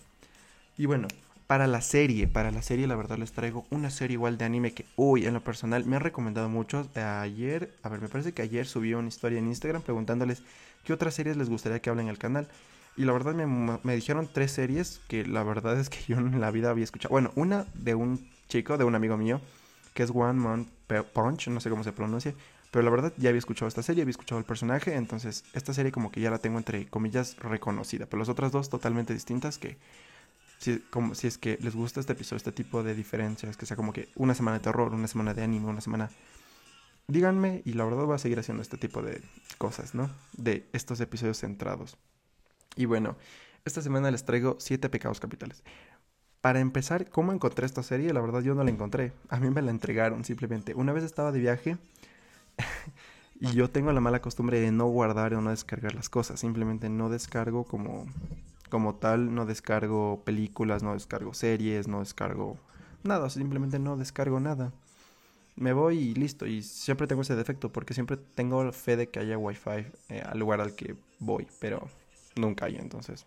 Y 0.77 0.87
bueno, 0.87 1.09
para 1.47 1.67
la 1.67 1.81
serie, 1.81 2.29
para 2.29 2.53
la 2.53 2.63
serie 2.63 2.87
la 2.87 2.95
verdad 2.95 3.19
les 3.19 3.33
traigo 3.33 3.67
una 3.71 3.91
serie 3.91 4.15
igual 4.15 4.39
de 4.39 4.45
anime 4.45 4.73
que, 4.73 4.87
uy, 4.95 5.27
en 5.27 5.35
lo 5.35 5.43
personal 5.43 5.85
me 5.85 5.97
han 5.97 6.03
recomendado 6.03 6.49
mucho. 6.49 6.89
Ayer, 6.95 7.75
a 7.83 7.89
ver, 7.89 8.01
me 8.01 8.09
parece 8.09 8.33
que 8.33 8.43
ayer 8.43 8.69
subí 8.69 8.95
una 8.95 9.09
historia 9.09 9.41
en 9.41 9.49
Instagram 9.49 9.83
preguntándoles 9.83 10.45
qué 10.85 10.93
otras 10.93 11.15
series 11.15 11.37
les 11.37 11.49
gustaría 11.49 11.81
que 11.81 11.91
hablen 11.91 12.07
en 12.07 12.11
el 12.11 12.19
canal. 12.19 12.49
Y 12.97 13.05
la 13.05 13.13
verdad 13.13 13.35
me, 13.35 13.95
dijeron 13.97 14.29
tres 14.33 14.53
series 14.53 15.01
que 15.09 15.27
la 15.27 15.43
verdad 15.43 15.81
es 15.81 15.91
que 15.91 15.99
yo 16.07 16.19
en 16.19 16.41
la 16.41 16.53
vida 16.53 16.71
había 16.71 16.85
escuchado. 16.85 17.11
Bueno, 17.11 17.33
una 17.35 17.67
de 17.75 17.97
un 17.97 18.31
chico, 18.49 18.79
de 18.79 18.85
un 18.85 18.95
amigo 18.95 19.17
mío, 19.17 19.41
que 19.93 20.05
es 20.05 20.11
One 20.15 20.39
Man 20.39 20.69
Punch, 21.13 21.49
no 21.49 21.61
sé 21.61 21.69
cómo 21.69 21.83
se 21.83 21.93
pronuncia. 21.93 22.33
Pero 22.71 22.85
la 22.85 22.91
verdad 22.91 23.13
ya 23.17 23.31
había 23.31 23.39
escuchado 23.39 23.69
esta 23.69 23.83
serie, 23.83 24.03
había 24.03 24.13
escuchado 24.13 24.39
el 24.39 24.45
personaje, 24.45 24.95
entonces 24.95 25.45
esta 25.55 25.75
serie 25.75 25.91
como 25.91 26.13
que 26.13 26.21
ya 26.21 26.31
la 26.31 26.39
tengo 26.39 26.59
entre 26.59 26.87
comillas 26.87 27.37
reconocida. 27.39 28.07
Pero 28.07 28.21
las 28.21 28.29
otras 28.29 28.53
dos 28.53 28.71
totalmente 28.71 29.13
distintas 29.13 29.59
que 29.59 29.77
si, 30.59 30.79
como, 30.91 31.15
si 31.15 31.27
es 31.27 31.39
que 31.39 31.59
les 31.61 31.75
gusta 31.75 32.01
este 32.01 32.13
episodio, 32.13 32.37
este 32.37 32.53
tipo 32.53 32.83
de 32.83 32.95
diferencias, 32.95 33.57
que 33.57 33.67
sea 33.67 33.77
como 33.77 33.93
que 33.93 34.11
una 34.15 34.35
semana 34.35 34.59
de 34.59 34.65
terror, 34.65 34.93
una 34.95 35.09
semana 35.09 35.35
de 35.35 35.43
anime, 35.43 35.67
una 35.67 35.81
semana... 35.81 36.11
Díganme 37.09 37.63
y 37.65 37.73
la 37.73 37.85
verdad 37.85 38.05
voy 38.05 38.15
a 38.15 38.19
seguir 38.19 38.39
haciendo 38.39 38.63
este 38.63 38.77
tipo 38.77 39.03
de 39.03 39.21
cosas, 39.59 39.97
¿no? 39.97 40.09
De 40.37 40.69
estos 40.73 41.01
episodios 41.01 41.39
centrados. 41.39 41.97
Y 42.77 42.85
bueno, 42.85 43.17
esta 43.65 43.83
semana 43.83 44.13
les 44.13 44.25
traigo 44.25 44.59
siete 44.61 44.89
pecados 44.89 45.19
capitales. 45.19 45.65
Para 46.41 46.61
empezar, 46.61 47.11
¿cómo 47.11 47.33
encontré 47.33 47.67
esta 47.67 47.83
serie? 47.83 48.13
La 48.13 48.21
verdad 48.21 48.43
yo 48.43 48.55
no 48.55 48.63
la 48.63 48.71
encontré. 48.71 49.13
A 49.29 49.41
mí 49.41 49.51
me 49.51 49.61
la 49.61 49.73
entregaron 49.73 50.25
simplemente. 50.25 50.75
Una 50.75 50.93
vez 50.93 51.03
estaba 51.03 51.33
de 51.33 51.41
viaje 51.41 51.79
y 53.41 53.53
yo 53.53 53.71
tengo 53.71 53.91
la 53.93 54.01
mala 54.03 54.21
costumbre 54.21 54.61
de 54.61 54.71
no 54.71 54.87
guardar 54.87 55.33
o 55.33 55.41
no 55.41 55.49
descargar 55.49 55.95
las 55.95 56.11
cosas. 56.11 56.39
Simplemente 56.39 56.91
no 56.91 57.09
descargo 57.09 57.65
como, 57.65 58.05
como 58.69 58.97
tal, 58.97 59.35
no 59.35 59.47
descargo 59.47 60.23
películas, 60.25 60.83
no 60.83 60.93
descargo 60.93 61.33
series, 61.33 61.89
no 61.89 62.01
descargo 62.01 62.59
nada. 63.03 63.31
Simplemente 63.31 63.79
no 63.79 63.97
descargo 63.97 64.41
nada. 64.41 64.73
Me 65.57 65.73
voy 65.73 65.99
y 65.99 66.15
listo. 66.15 66.47
Y 66.47 66.63
siempre 66.63 67.07
tengo 67.07 67.23
ese 67.23 67.35
defecto 67.35 67.73
porque 67.73 67.95
siempre 67.95 68.19
tengo 68.19 68.71
fe 68.73 68.97
de 68.97 69.09
que 69.09 69.21
haya 69.21 69.39
wifi 69.39 69.87
eh, 70.11 70.23
al 70.23 70.39
lugar 70.39 70.61
al 70.61 70.75
que 70.75 70.97
voy. 71.19 71.47
Pero 71.61 71.89
nunca 72.37 72.67
hay, 72.67 72.77
entonces. 72.77 73.25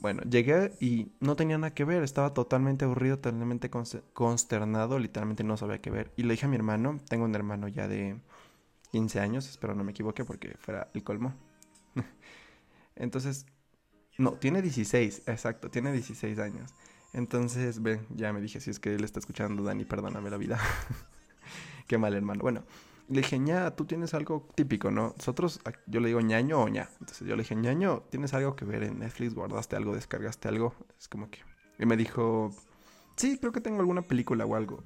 Bueno, 0.00 0.20
llegué 0.28 0.72
y 0.80 1.08
no 1.20 1.36
tenía 1.36 1.56
nada 1.56 1.72
que 1.72 1.84
ver, 1.84 2.02
estaba 2.02 2.34
totalmente 2.34 2.84
aburrido, 2.84 3.16
totalmente 3.16 3.70
consternado, 4.12 4.98
literalmente 4.98 5.44
no 5.44 5.56
sabía 5.56 5.80
qué 5.80 5.90
ver. 5.90 6.10
Y 6.18 6.24
le 6.24 6.34
dije 6.34 6.44
a 6.44 6.48
mi 6.50 6.56
hermano, 6.56 7.00
tengo 7.08 7.24
un 7.24 7.34
hermano 7.34 7.68
ya 7.68 7.88
de 7.88 8.18
15 8.94 9.18
años, 9.18 9.48
espero 9.48 9.74
no 9.74 9.82
me 9.82 9.90
equivoque 9.90 10.24
porque 10.24 10.56
fuera 10.56 10.88
el 10.94 11.02
colmo. 11.02 11.34
Entonces, 12.94 13.44
no, 14.18 14.34
tiene 14.34 14.62
16, 14.62 15.22
exacto, 15.26 15.68
tiene 15.68 15.90
16 15.90 16.38
años. 16.38 16.72
Entonces, 17.12 17.82
ven, 17.82 18.06
ya 18.10 18.32
me 18.32 18.40
dije, 18.40 18.60
si 18.60 18.70
es 18.70 18.78
que 18.78 18.94
él 18.94 19.02
está 19.02 19.18
escuchando, 19.18 19.64
Dani, 19.64 19.84
perdóname 19.84 20.30
la 20.30 20.36
vida. 20.36 20.60
qué 21.88 21.98
mal 21.98 22.14
hermano. 22.14 22.40
Bueno, 22.42 22.62
le 23.08 23.22
dije, 23.22 23.36
ña, 23.36 23.72
tú 23.72 23.84
tienes 23.84 24.14
algo 24.14 24.48
típico, 24.54 24.92
¿no? 24.92 25.12
Nosotros, 25.16 25.60
yo 25.88 25.98
le 25.98 26.06
digo 26.06 26.20
ñaño 26.20 26.60
o 26.60 26.68
ña. 26.68 26.88
Entonces 27.00 27.26
yo 27.26 27.34
le 27.34 27.42
dije, 27.42 27.56
ñaño, 27.56 28.04
¿tienes 28.10 28.32
algo 28.32 28.54
que 28.54 28.64
ver 28.64 28.84
en 28.84 29.00
Netflix? 29.00 29.34
¿Guardaste 29.34 29.74
algo? 29.74 29.92
¿Descargaste 29.92 30.46
algo? 30.46 30.72
Es 30.96 31.08
como 31.08 31.28
que... 31.30 31.40
Y 31.80 31.86
me 31.86 31.96
dijo, 31.96 32.52
sí, 33.16 33.38
creo 33.40 33.50
que 33.50 33.60
tengo 33.60 33.80
alguna 33.80 34.02
película 34.02 34.46
o 34.46 34.54
algo. 34.54 34.84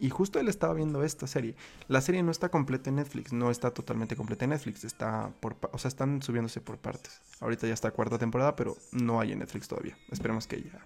Y 0.00 0.10
justo 0.10 0.40
él 0.40 0.48
estaba 0.48 0.74
viendo 0.74 1.04
esta 1.04 1.26
serie. 1.26 1.54
La 1.86 2.00
serie 2.00 2.22
no 2.22 2.30
está 2.30 2.48
completa 2.48 2.88
en 2.88 2.96
Netflix, 2.96 3.32
no 3.32 3.50
está 3.50 3.70
totalmente 3.70 4.16
completa 4.16 4.46
en 4.46 4.50
Netflix, 4.50 4.84
está 4.84 5.30
por, 5.40 5.56
o 5.72 5.78
sea, 5.78 5.88
están 5.88 6.22
subiéndose 6.22 6.60
por 6.60 6.78
partes. 6.78 7.20
Ahorita 7.40 7.66
ya 7.66 7.74
está 7.74 7.90
cuarta 7.90 8.18
temporada, 8.18 8.56
pero 8.56 8.76
no 8.92 9.20
hay 9.20 9.32
en 9.32 9.40
Netflix 9.40 9.68
todavía. 9.68 9.96
Esperemos 10.10 10.46
que 10.46 10.62
ya 10.62 10.84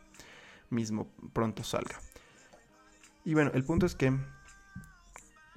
mismo 0.69 1.09
pronto 1.33 1.63
salga. 1.63 2.01
Y 3.25 3.35
bueno, 3.35 3.53
el 3.55 3.65
punto 3.65 3.87
es 3.87 3.95
que 3.95 4.13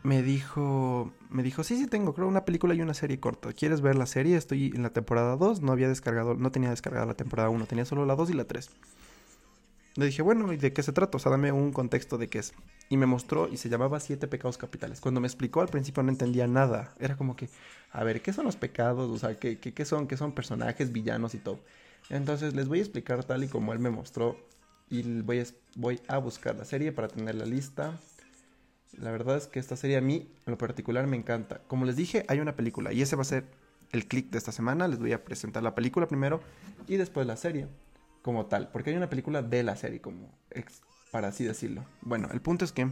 me 0.03 0.23
dijo, 0.23 1.11
me 1.29 1.43
dijo, 1.43 1.63
sí, 1.63 1.77
sí 1.77 1.87
tengo, 1.87 2.13
creo 2.13 2.27
una 2.27 2.45
película 2.45 2.73
y 2.73 2.81
una 2.81 2.93
serie 2.93 3.19
corta. 3.19 3.51
¿Quieres 3.53 3.81
ver 3.81 3.95
la 3.95 4.05
serie? 4.05 4.37
Estoy 4.37 4.71
en 4.73 4.83
la 4.83 4.91
temporada 4.91 5.35
2, 5.35 5.61
no 5.61 5.71
había 5.71 5.89
descargado, 5.89 6.35
no 6.35 6.51
tenía 6.51 6.69
descargada 6.69 7.05
la 7.05 7.15
temporada 7.15 7.49
1, 7.49 7.65
tenía 7.65 7.85
solo 7.85 8.05
la 8.05 8.15
2 8.15 8.29
y 8.29 8.33
la 8.33 8.45
3. 8.45 8.69
Le 9.97 10.05
dije, 10.05 10.21
bueno, 10.21 10.53
¿y 10.53 10.57
de 10.57 10.73
qué 10.73 10.83
se 10.83 10.93
trata? 10.93 11.17
O 11.17 11.19
sea, 11.19 11.31
dame 11.31 11.51
un 11.51 11.73
contexto 11.73 12.19
de 12.19 12.29
qué 12.29 12.37
es. 12.37 12.53
Y 12.87 12.97
me 12.97 13.07
mostró 13.07 13.47
y 13.47 13.57
se 13.57 13.67
llamaba 13.67 13.99
Siete 13.99 14.27
Pecados 14.27 14.59
Capitales. 14.59 15.01
Cuando 15.01 15.19
me 15.19 15.27
explicó 15.27 15.59
al 15.59 15.69
principio 15.69 16.03
no 16.03 16.11
entendía 16.11 16.45
nada. 16.45 16.93
Era 16.99 17.17
como 17.17 17.35
que, 17.35 17.49
a 17.91 18.03
ver, 18.03 18.21
¿qué 18.21 18.31
son 18.31 18.45
los 18.45 18.57
pecados? 18.57 19.09
O 19.09 19.17
sea, 19.17 19.39
¿qué, 19.39 19.57
qué, 19.57 19.85
son? 19.85 20.05
¿Qué 20.07 20.15
son 20.15 20.33
personajes, 20.33 20.91
villanos 20.91 21.33
y 21.33 21.39
todo? 21.39 21.59
Entonces 22.11 22.53
les 22.53 22.67
voy 22.67 22.77
a 22.77 22.81
explicar 22.83 23.23
tal 23.23 23.43
y 23.43 23.47
como 23.47 23.73
él 23.73 23.79
me 23.79 23.89
mostró. 23.89 24.37
Y 24.91 25.21
voy 25.21 25.39
a, 25.39 25.45
voy 25.75 25.99
a 26.07 26.19
buscar 26.19 26.55
la 26.55 26.63
serie 26.63 26.91
para 26.91 27.07
tener 27.07 27.33
la 27.33 27.45
lista. 27.45 27.99
La 28.99 29.09
verdad 29.09 29.37
es 29.37 29.47
que 29.47 29.57
esta 29.57 29.75
serie 29.75 29.97
a 29.97 30.01
mí, 30.01 30.29
en 30.45 30.51
lo 30.51 30.59
particular, 30.59 31.07
me 31.07 31.17
encanta. 31.17 31.61
Como 31.67 31.85
les 31.85 31.95
dije, 31.95 32.23
hay 32.27 32.39
una 32.39 32.55
película 32.55 32.93
y 32.93 33.01
ese 33.01 33.15
va 33.15 33.23
a 33.23 33.25
ser 33.25 33.45
el 33.91 34.07
click 34.07 34.29
de 34.29 34.37
esta 34.37 34.51
semana. 34.51 34.87
Les 34.87 34.99
voy 34.99 35.13
a 35.13 35.23
presentar 35.23 35.63
la 35.63 35.73
película 35.73 36.07
primero 36.07 36.39
y 36.87 36.97
después 36.97 37.25
la 37.25 37.35
serie 37.35 37.67
como 38.27 38.47
tal, 38.47 38.67
porque 38.73 38.89
hay 38.89 38.97
una 38.97 39.09
película 39.09 39.41
de 39.41 39.63
la 39.63 39.77
serie, 39.77 40.01
como 40.01 40.37
para 41.11 41.29
así 41.29 41.45
decirlo. 41.45 41.85
Bueno, 42.01 42.27
el 42.33 42.41
punto 42.41 42.65
es 42.65 42.73
que 42.73 42.89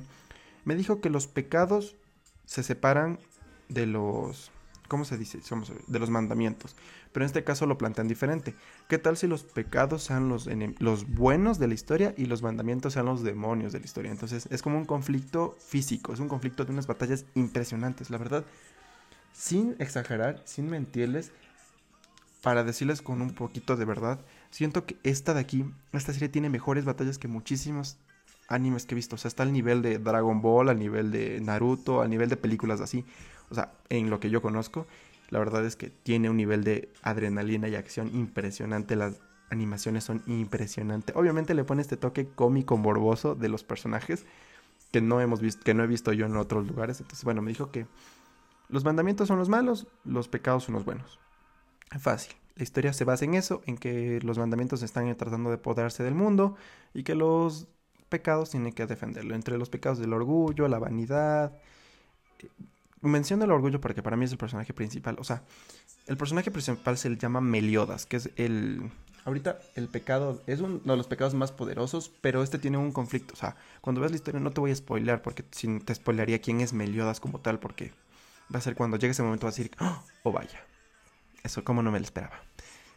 me 0.64 0.76
dijo 0.76 1.02
que 1.02 1.10
los 1.10 1.28
pecados 1.28 1.98
se 2.46 2.64
separan 2.64 3.20
de 3.68 3.86
los 3.86 4.50
¿cómo 4.88 5.04
se 5.04 5.18
dice? 5.18 5.42
De 5.88 6.00
los 6.00 6.10
mandamientos. 6.10 6.78
Pero 7.12 7.26
en 7.26 7.28
este 7.28 7.44
caso 7.44 7.66
lo 7.66 7.78
plantean 7.78 8.08
diferente. 8.08 8.56
¿Qué 8.88 8.98
tal 8.98 9.18
si 9.18 9.28
los 9.28 9.44
pecados 9.44 10.04
sean 10.04 10.30
los, 10.30 10.48
los 10.80 11.06
buenos 11.06 11.60
de 11.60 11.68
la 11.68 11.74
historia 11.74 12.14
y 12.16 12.28
los 12.28 12.42
mandamientos 12.42 12.94
sean 12.94 13.08
los 13.08 13.22
demonios 13.22 13.74
de 13.74 13.80
la 13.80 13.86
historia? 13.86 14.12
Entonces 14.12 14.48
es 14.52 14.62
como 14.62 14.78
un 14.78 14.86
conflicto 14.86 15.58
físico, 15.60 16.14
es 16.14 16.22
un 16.22 16.30
conflicto 16.30 16.64
de 16.64 16.72
unas 16.72 16.88
batallas 16.88 17.26
impresionantes, 17.34 18.10
la 18.10 18.20
verdad. 18.20 18.46
Sin 19.34 19.76
exagerar, 19.80 20.42
sin 20.46 20.70
mentirles, 20.70 21.34
para 22.42 22.64
decirles 22.64 23.02
con 23.02 23.22
un 23.22 23.34
poquito 23.34 23.76
de 23.76 23.84
verdad, 23.84 24.22
Siento 24.56 24.86
que 24.86 24.96
esta 25.04 25.34
de 25.34 25.42
aquí, 25.42 25.66
esta 25.92 26.14
serie 26.14 26.30
tiene 26.30 26.50
mejores 26.50 26.86
batallas 26.86 27.18
que 27.18 27.28
muchísimos 27.28 27.98
animes 28.48 28.86
que 28.86 28.94
he 28.94 28.96
visto. 28.96 29.16
O 29.16 29.18
sea, 29.18 29.28
está 29.28 29.44
al 29.44 29.52
nivel 29.52 29.82
de 29.82 30.00
Dragon 30.00 30.42
Ball, 30.42 30.70
al 30.70 30.80
nivel 30.80 31.12
de 31.12 31.42
Naruto, 31.42 32.02
al 32.02 32.10
nivel 32.10 32.30
de 32.30 32.38
películas 32.38 32.80
así. 32.80 33.04
O 33.50 33.56
sea, 33.56 33.74
en 33.90 34.10
lo 34.10 34.22
que 34.22 34.30
yo 34.30 34.42
conozco, 34.42 34.88
la 35.30 35.40
verdad 35.40 35.66
es 35.66 35.76
que 35.76 35.90
tiene 35.90 36.30
un 36.30 36.38
nivel 36.38 36.64
de 36.64 36.88
adrenalina 37.02 37.68
y 37.68 37.76
acción 37.76 38.16
impresionante. 38.16 38.96
Las 38.96 39.20
animaciones 39.50 40.06
son 40.06 40.24
impresionantes. 40.26 41.14
Obviamente 41.18 41.54
le 41.54 41.66
pone 41.66 41.82
este 41.82 41.98
toque 41.98 42.30
cómico 42.30 42.78
morboso 42.78 43.36
de 43.36 43.50
los 43.50 43.66
personajes 43.66 44.26
que 44.94 45.02
no 45.02 45.20
hemos 45.20 45.42
visto, 45.42 45.66
que 45.66 45.74
no 45.74 45.84
he 45.84 45.88
visto 45.88 46.14
yo 46.14 46.28
en 46.28 46.38
otros 46.38 46.66
lugares. 46.66 47.02
Entonces, 47.02 47.26
bueno, 47.26 47.42
me 47.42 47.52
dijo 47.52 47.72
que 47.72 47.88
los 48.70 48.86
mandamientos 48.86 49.28
son 49.28 49.38
los 49.38 49.50
malos, 49.50 49.86
los 50.06 50.30
pecados 50.30 50.64
son 50.64 50.76
los 50.76 50.86
buenos. 50.86 51.20
Fácil. 52.00 52.38
La 52.56 52.64
historia 52.64 52.94
se 52.94 53.04
basa 53.04 53.26
en 53.26 53.34
eso, 53.34 53.62
en 53.66 53.78
que 53.78 54.20
los 54.22 54.38
mandamientos 54.38 54.82
están 54.82 55.14
tratando 55.18 55.50
de 55.50 55.56
apoderarse 55.56 56.04
del 56.04 56.16
mundo 56.16 56.56
y 56.94 57.04
que 57.04 57.16
los 57.16 57.68
pecados 58.10 58.52
tienen 58.52 58.72
que 58.72 58.86
defenderlo. 58.86 59.36
Entre 59.36 59.58
los 59.58 59.70
pecados 59.70 60.00
del 60.00 60.14
orgullo, 60.14 60.68
la 60.68 60.80
vanidad. 60.80 61.54
Eh, 62.40 62.48
menciono 63.02 63.44
el 63.46 63.52
orgullo 63.52 63.82
porque 63.82 64.02
para 64.02 64.16
mí 64.16 64.26
es 64.26 64.32
el 64.32 64.38
personaje 64.38 64.74
principal. 64.74 65.18
O 65.20 65.24
sea, 65.24 65.44
el 66.08 66.18
personaje 66.18 66.52
principal 66.52 66.98
se 66.98 67.10
le 67.10 67.18
llama 67.18 67.42
Meliodas, 67.42 68.06
que 68.06 68.18
es 68.18 68.30
el. 68.38 68.90
Ahorita 69.26 69.60
el 69.76 69.88
pecado 69.90 70.42
es 70.46 70.62
uno 70.62 70.80
de 70.80 70.98
los 70.98 71.08
pecados 71.08 71.34
más 71.34 71.52
poderosos, 71.52 72.12
pero 72.22 72.44
este 72.44 72.60
tiene 72.60 72.78
un 72.78 72.92
conflicto. 72.92 73.34
O 73.34 73.38
sea, 73.38 73.56
cuando 73.82 74.00
veas 74.00 74.12
la 74.12 74.18
historia 74.18 74.40
no 74.40 74.52
te 74.52 74.62
voy 74.62 74.72
a 74.72 74.76
spoilear 74.76 75.24
porque 75.24 75.44
si 75.52 75.80
te 75.80 75.96
spoilearía 75.96 76.40
quién 76.40 76.62
es 76.62 76.74
Meliodas 76.74 77.20
como 77.20 77.40
tal, 77.40 77.60
porque 77.60 77.92
va 78.54 78.60
a 78.60 78.62
ser 78.62 78.76
cuando 78.76 78.98
llegue 78.98 79.12
ese 79.12 79.24
momento 79.24 79.48
va 79.48 79.50
a 79.50 79.56
decir, 79.56 79.72
oh, 79.80 80.04
oh 80.24 80.32
vaya, 80.32 80.64
eso 81.44 81.64
como 81.64 81.82
no 81.82 81.92
me 81.92 82.00
lo 82.00 82.06
esperaba. 82.06 82.45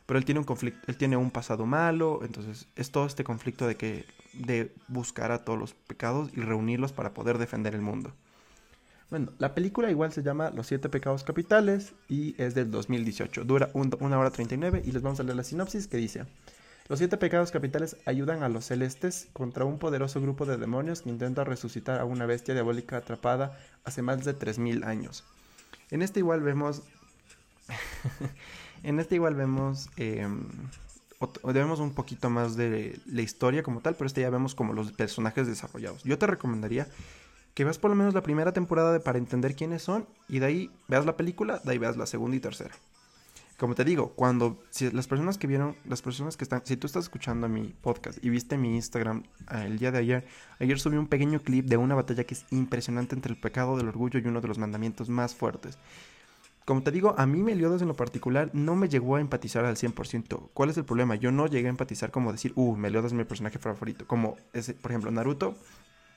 Pero 0.08 0.18
él 0.18 0.24
tiene 0.24 0.38
un 0.38 0.46
conflicto, 0.46 0.80
él 0.86 0.96
tiene 0.96 1.18
un 1.18 1.30
pasado 1.30 1.66
malo, 1.66 2.20
entonces 2.22 2.66
es 2.76 2.90
todo 2.90 3.04
este 3.04 3.24
conflicto 3.24 3.66
de 3.66 3.76
que 3.76 4.06
de 4.32 4.72
buscar 4.88 5.32
a 5.32 5.44
todos 5.44 5.58
los 5.58 5.74
pecados 5.74 6.30
y 6.32 6.40
reunirlos 6.40 6.94
para 6.94 7.12
poder 7.12 7.36
defender 7.36 7.74
el 7.74 7.82
mundo. 7.82 8.14
Bueno, 9.10 9.32
la 9.36 9.54
película 9.54 9.90
igual 9.90 10.10
se 10.10 10.22
llama 10.22 10.48
Los 10.48 10.68
siete 10.68 10.88
pecados 10.88 11.24
capitales 11.24 11.92
y 12.08 12.34
es 12.42 12.54
del 12.54 12.70
2018. 12.70 13.44
Dura 13.44 13.68
una 13.74 14.18
hora 14.18 14.30
39 14.30 14.82
y 14.82 14.92
les 14.92 15.02
vamos 15.02 15.20
a 15.20 15.24
leer 15.24 15.36
la 15.36 15.44
sinopsis 15.44 15.88
que 15.88 15.98
dice: 15.98 16.24
Los 16.88 17.00
siete 17.00 17.18
pecados 17.18 17.50
capitales 17.50 17.98
ayudan 18.06 18.42
a 18.42 18.48
los 18.48 18.64
celestes 18.64 19.28
contra 19.34 19.66
un 19.66 19.78
poderoso 19.78 20.22
grupo 20.22 20.46
de 20.46 20.56
demonios 20.56 21.02
que 21.02 21.10
intenta 21.10 21.44
resucitar 21.44 22.00
a 22.00 22.06
una 22.06 22.24
bestia 22.24 22.54
diabólica 22.54 22.96
atrapada 22.96 23.58
hace 23.84 24.00
más 24.00 24.24
de 24.24 24.32
3000 24.32 24.84
años. 24.84 25.24
En 25.90 26.00
este 26.00 26.20
igual 26.20 26.40
vemos 26.40 26.82
en 28.82 29.00
este 29.00 29.16
igual 29.16 29.34
vemos... 29.34 29.88
Em, 29.96 30.46
vemos 31.42 31.80
un 31.80 31.94
poquito 31.94 32.30
más 32.30 32.56
de 32.56 33.00
la 33.06 33.22
historia 33.22 33.62
como 33.64 33.80
tal, 33.80 33.96
pero 33.96 34.06
este 34.06 34.20
ya 34.20 34.30
vemos 34.30 34.54
como 34.54 34.72
los 34.72 34.92
personajes 34.92 35.48
desarrollados. 35.48 36.04
Yo 36.04 36.16
te 36.16 36.28
recomendaría 36.28 36.86
que 37.54 37.64
veas 37.64 37.78
por 37.78 37.90
lo 37.90 37.96
menos 37.96 38.14
la 38.14 38.22
primera 38.22 38.52
temporada 38.52 39.00
para 39.00 39.18
entender 39.18 39.56
quiénes 39.56 39.82
son 39.82 40.06
y 40.28 40.38
de 40.38 40.46
ahí 40.46 40.70
veas 40.86 41.06
la 41.06 41.16
película, 41.16 41.60
de 41.64 41.72
ahí 41.72 41.78
veas 41.78 41.96
la 41.96 42.06
segunda 42.06 42.36
y 42.36 42.40
tercera. 42.40 42.74
Como 43.58 43.74
te 43.74 43.82
digo, 43.82 44.12
cuando 44.14 44.62
si 44.70 44.88
las 44.92 45.08
personas 45.08 45.36
que 45.36 45.48
vieron, 45.48 45.74
las 45.84 46.00
personas 46.00 46.36
que 46.36 46.44
están, 46.44 46.64
si 46.64 46.76
tú 46.76 46.86
estás 46.86 47.06
escuchando 47.06 47.48
mi 47.48 47.74
podcast 47.82 48.24
y 48.24 48.30
viste 48.30 48.56
mi 48.56 48.76
Instagram 48.76 49.24
ah, 49.48 49.66
el 49.66 49.80
día 49.80 49.90
de 49.90 49.98
ayer, 49.98 50.26
ayer 50.60 50.78
subí 50.78 50.96
un 50.96 51.08
pequeño 51.08 51.40
clip 51.40 51.66
de 51.66 51.76
una 51.76 51.96
batalla 51.96 52.22
que 52.22 52.34
es 52.34 52.46
impresionante 52.52 53.16
entre 53.16 53.32
el 53.32 53.40
pecado 53.40 53.76
del 53.76 53.88
orgullo 53.88 54.20
y 54.20 54.28
uno 54.28 54.40
de 54.40 54.46
los 54.46 54.58
mandamientos 54.58 55.08
más 55.08 55.34
fuertes. 55.34 55.76
Como 56.68 56.82
te 56.82 56.90
digo, 56.90 57.14
a 57.16 57.24
mí 57.24 57.42
Meliodas 57.42 57.80
en 57.80 57.88
lo 57.88 57.94
particular 57.94 58.50
no 58.52 58.76
me 58.76 58.90
llegó 58.90 59.16
a 59.16 59.22
empatizar 59.22 59.64
al 59.64 59.76
100%. 59.76 60.50
¿Cuál 60.52 60.68
es 60.68 60.76
el 60.76 60.84
problema? 60.84 61.14
Yo 61.14 61.32
no 61.32 61.46
llegué 61.46 61.68
a 61.68 61.70
empatizar 61.70 62.10
como 62.10 62.30
decir, 62.30 62.52
uh, 62.56 62.76
Meliodas 62.76 63.12
es 63.12 63.16
mi 63.16 63.24
personaje 63.24 63.58
favorito. 63.58 64.06
Como, 64.06 64.36
por 64.82 64.90
ejemplo, 64.90 65.10
Naruto. 65.10 65.56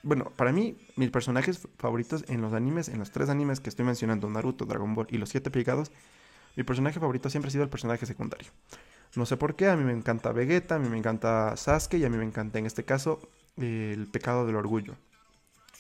Bueno, 0.04 0.26
para 0.36 0.52
mí, 0.52 0.78
mis 0.98 1.10
personajes 1.10 1.66
favoritos 1.78 2.26
en 2.28 2.42
los 2.42 2.52
animes, 2.52 2.90
en 2.90 3.00
los 3.00 3.12
tres 3.12 3.30
animes 3.30 3.62
que 3.62 3.70
estoy 3.70 3.86
mencionando, 3.86 4.30
Naruto, 4.30 4.66
Dragon 4.66 4.94
Ball 4.94 5.08
y 5.10 5.20
los 5.20 5.30
siete 5.30 5.52
pegados, 5.52 5.90
mi 6.58 6.64
personaje 6.64 7.00
favorito 7.00 7.30
siempre 7.30 7.48
ha 7.48 7.52
sido 7.54 7.64
el 7.64 7.70
personaje 7.70 8.06
secundario. 8.06 8.52
No 9.16 9.26
sé 9.26 9.38
por 9.38 9.56
qué, 9.56 9.70
a 9.70 9.78
mí 9.78 9.86
me 9.86 9.94
encanta 9.94 10.34
Vegeta, 10.34 10.76
a 10.76 10.80
mí 10.80 10.90
me 10.90 10.98
encanta 10.98 11.56
Sasuke 11.56 11.94
y 11.98 12.04
a 12.04 12.10
mí 12.10 12.18
me 12.18 12.26
encanta 12.26 12.60
en 12.60 12.66
este 12.66 12.84
caso 12.84 13.22
el 13.56 14.06
pecado 14.12 14.46
del 14.46 14.58
orgullo. 14.58 14.98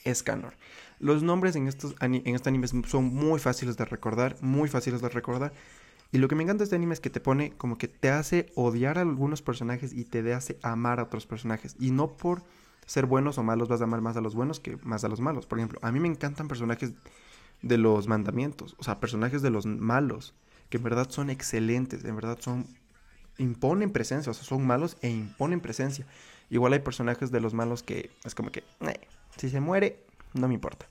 Escanor. 0.05 0.53
Los 1.01 1.23
nombres 1.23 1.55
en, 1.55 1.67
estos 1.67 1.95
en 1.99 2.35
este 2.35 2.49
anime 2.49 2.67
son 2.67 3.13
muy 3.13 3.39
fáciles 3.39 3.75
de 3.75 3.85
recordar, 3.85 4.37
muy 4.41 4.69
fáciles 4.69 5.01
de 5.01 5.09
recordar. 5.09 5.51
Y 6.11 6.19
lo 6.19 6.27
que 6.27 6.35
me 6.35 6.43
encanta 6.43 6.59
de 6.59 6.65
este 6.65 6.75
anime 6.75 6.93
es 6.93 6.99
que 6.99 7.09
te 7.09 7.19
pone 7.19 7.51
como 7.57 7.77
que 7.77 7.87
te 7.87 8.09
hace 8.09 8.51
odiar 8.55 8.97
a 8.97 9.01
algunos 9.01 9.41
personajes 9.41 9.93
y 9.93 10.05
te 10.05 10.33
hace 10.33 10.59
amar 10.61 10.99
a 10.99 11.03
otros 11.03 11.25
personajes. 11.25 11.75
Y 11.79 11.91
no 11.91 12.15
por 12.17 12.43
ser 12.85 13.05
buenos 13.07 13.37
o 13.37 13.43
malos 13.43 13.67
vas 13.67 13.81
a 13.81 13.85
amar 13.85 14.01
más 14.01 14.17
a 14.17 14.21
los 14.21 14.35
buenos 14.35 14.59
que 14.59 14.77
más 14.83 15.03
a 15.03 15.07
los 15.07 15.21
malos. 15.21 15.47
Por 15.47 15.57
ejemplo, 15.57 15.79
a 15.81 15.91
mí 15.91 15.99
me 15.99 16.07
encantan 16.07 16.47
personajes 16.47 16.93
de 17.61 17.77
los 17.77 18.07
mandamientos, 18.07 18.75
o 18.79 18.83
sea, 18.83 18.99
personajes 18.99 19.41
de 19.41 19.49
los 19.49 19.65
malos, 19.65 20.33
que 20.69 20.77
en 20.77 20.83
verdad 20.83 21.09
son 21.09 21.29
excelentes, 21.29 22.03
en 22.05 22.15
verdad 22.15 22.37
son 22.39 22.67
imponen 23.37 23.91
presencia, 23.91 24.31
o 24.31 24.33
sea, 24.33 24.43
son 24.43 24.65
malos 24.65 24.97
e 25.01 25.09
imponen 25.09 25.61
presencia. 25.61 26.05
Igual 26.49 26.73
hay 26.73 26.79
personajes 26.79 27.31
de 27.31 27.39
los 27.39 27.53
malos 27.53 27.81
que 27.81 28.11
es 28.23 28.35
como 28.35 28.51
que, 28.51 28.63
si 29.37 29.49
se 29.49 29.61
muere, 29.61 30.03
no 30.33 30.47
me 30.47 30.53
importa. 30.53 30.87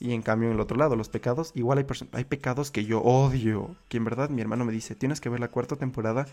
Y 0.00 0.12
en 0.12 0.22
cambio, 0.22 0.48
en 0.48 0.54
el 0.54 0.60
otro 0.60 0.76
lado, 0.76 0.94
los 0.96 1.08
pecados, 1.08 1.52
igual 1.54 1.78
hay, 1.78 1.86
hay 2.12 2.24
pecados 2.24 2.70
que 2.70 2.84
yo 2.84 3.00
odio. 3.00 3.74
Que 3.88 3.96
en 3.96 4.04
verdad 4.04 4.30
mi 4.30 4.40
hermano 4.40 4.64
me 4.64 4.72
dice, 4.72 4.94
tienes 4.94 5.20
que 5.20 5.28
ver 5.28 5.40
la 5.40 5.48
cuarta 5.48 5.76
temporada 5.76 6.26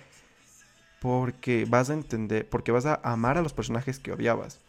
porque 1.01 1.65
vas 1.67 1.89
a 1.89 1.93
entender, 1.93 2.47
porque 2.49 2.71
vas 2.71 2.85
a 2.85 2.99
amar 3.03 3.37
a 3.37 3.41
los 3.41 3.53
personajes 3.53 3.99
que 3.99 4.11
odiabas. 4.11 4.59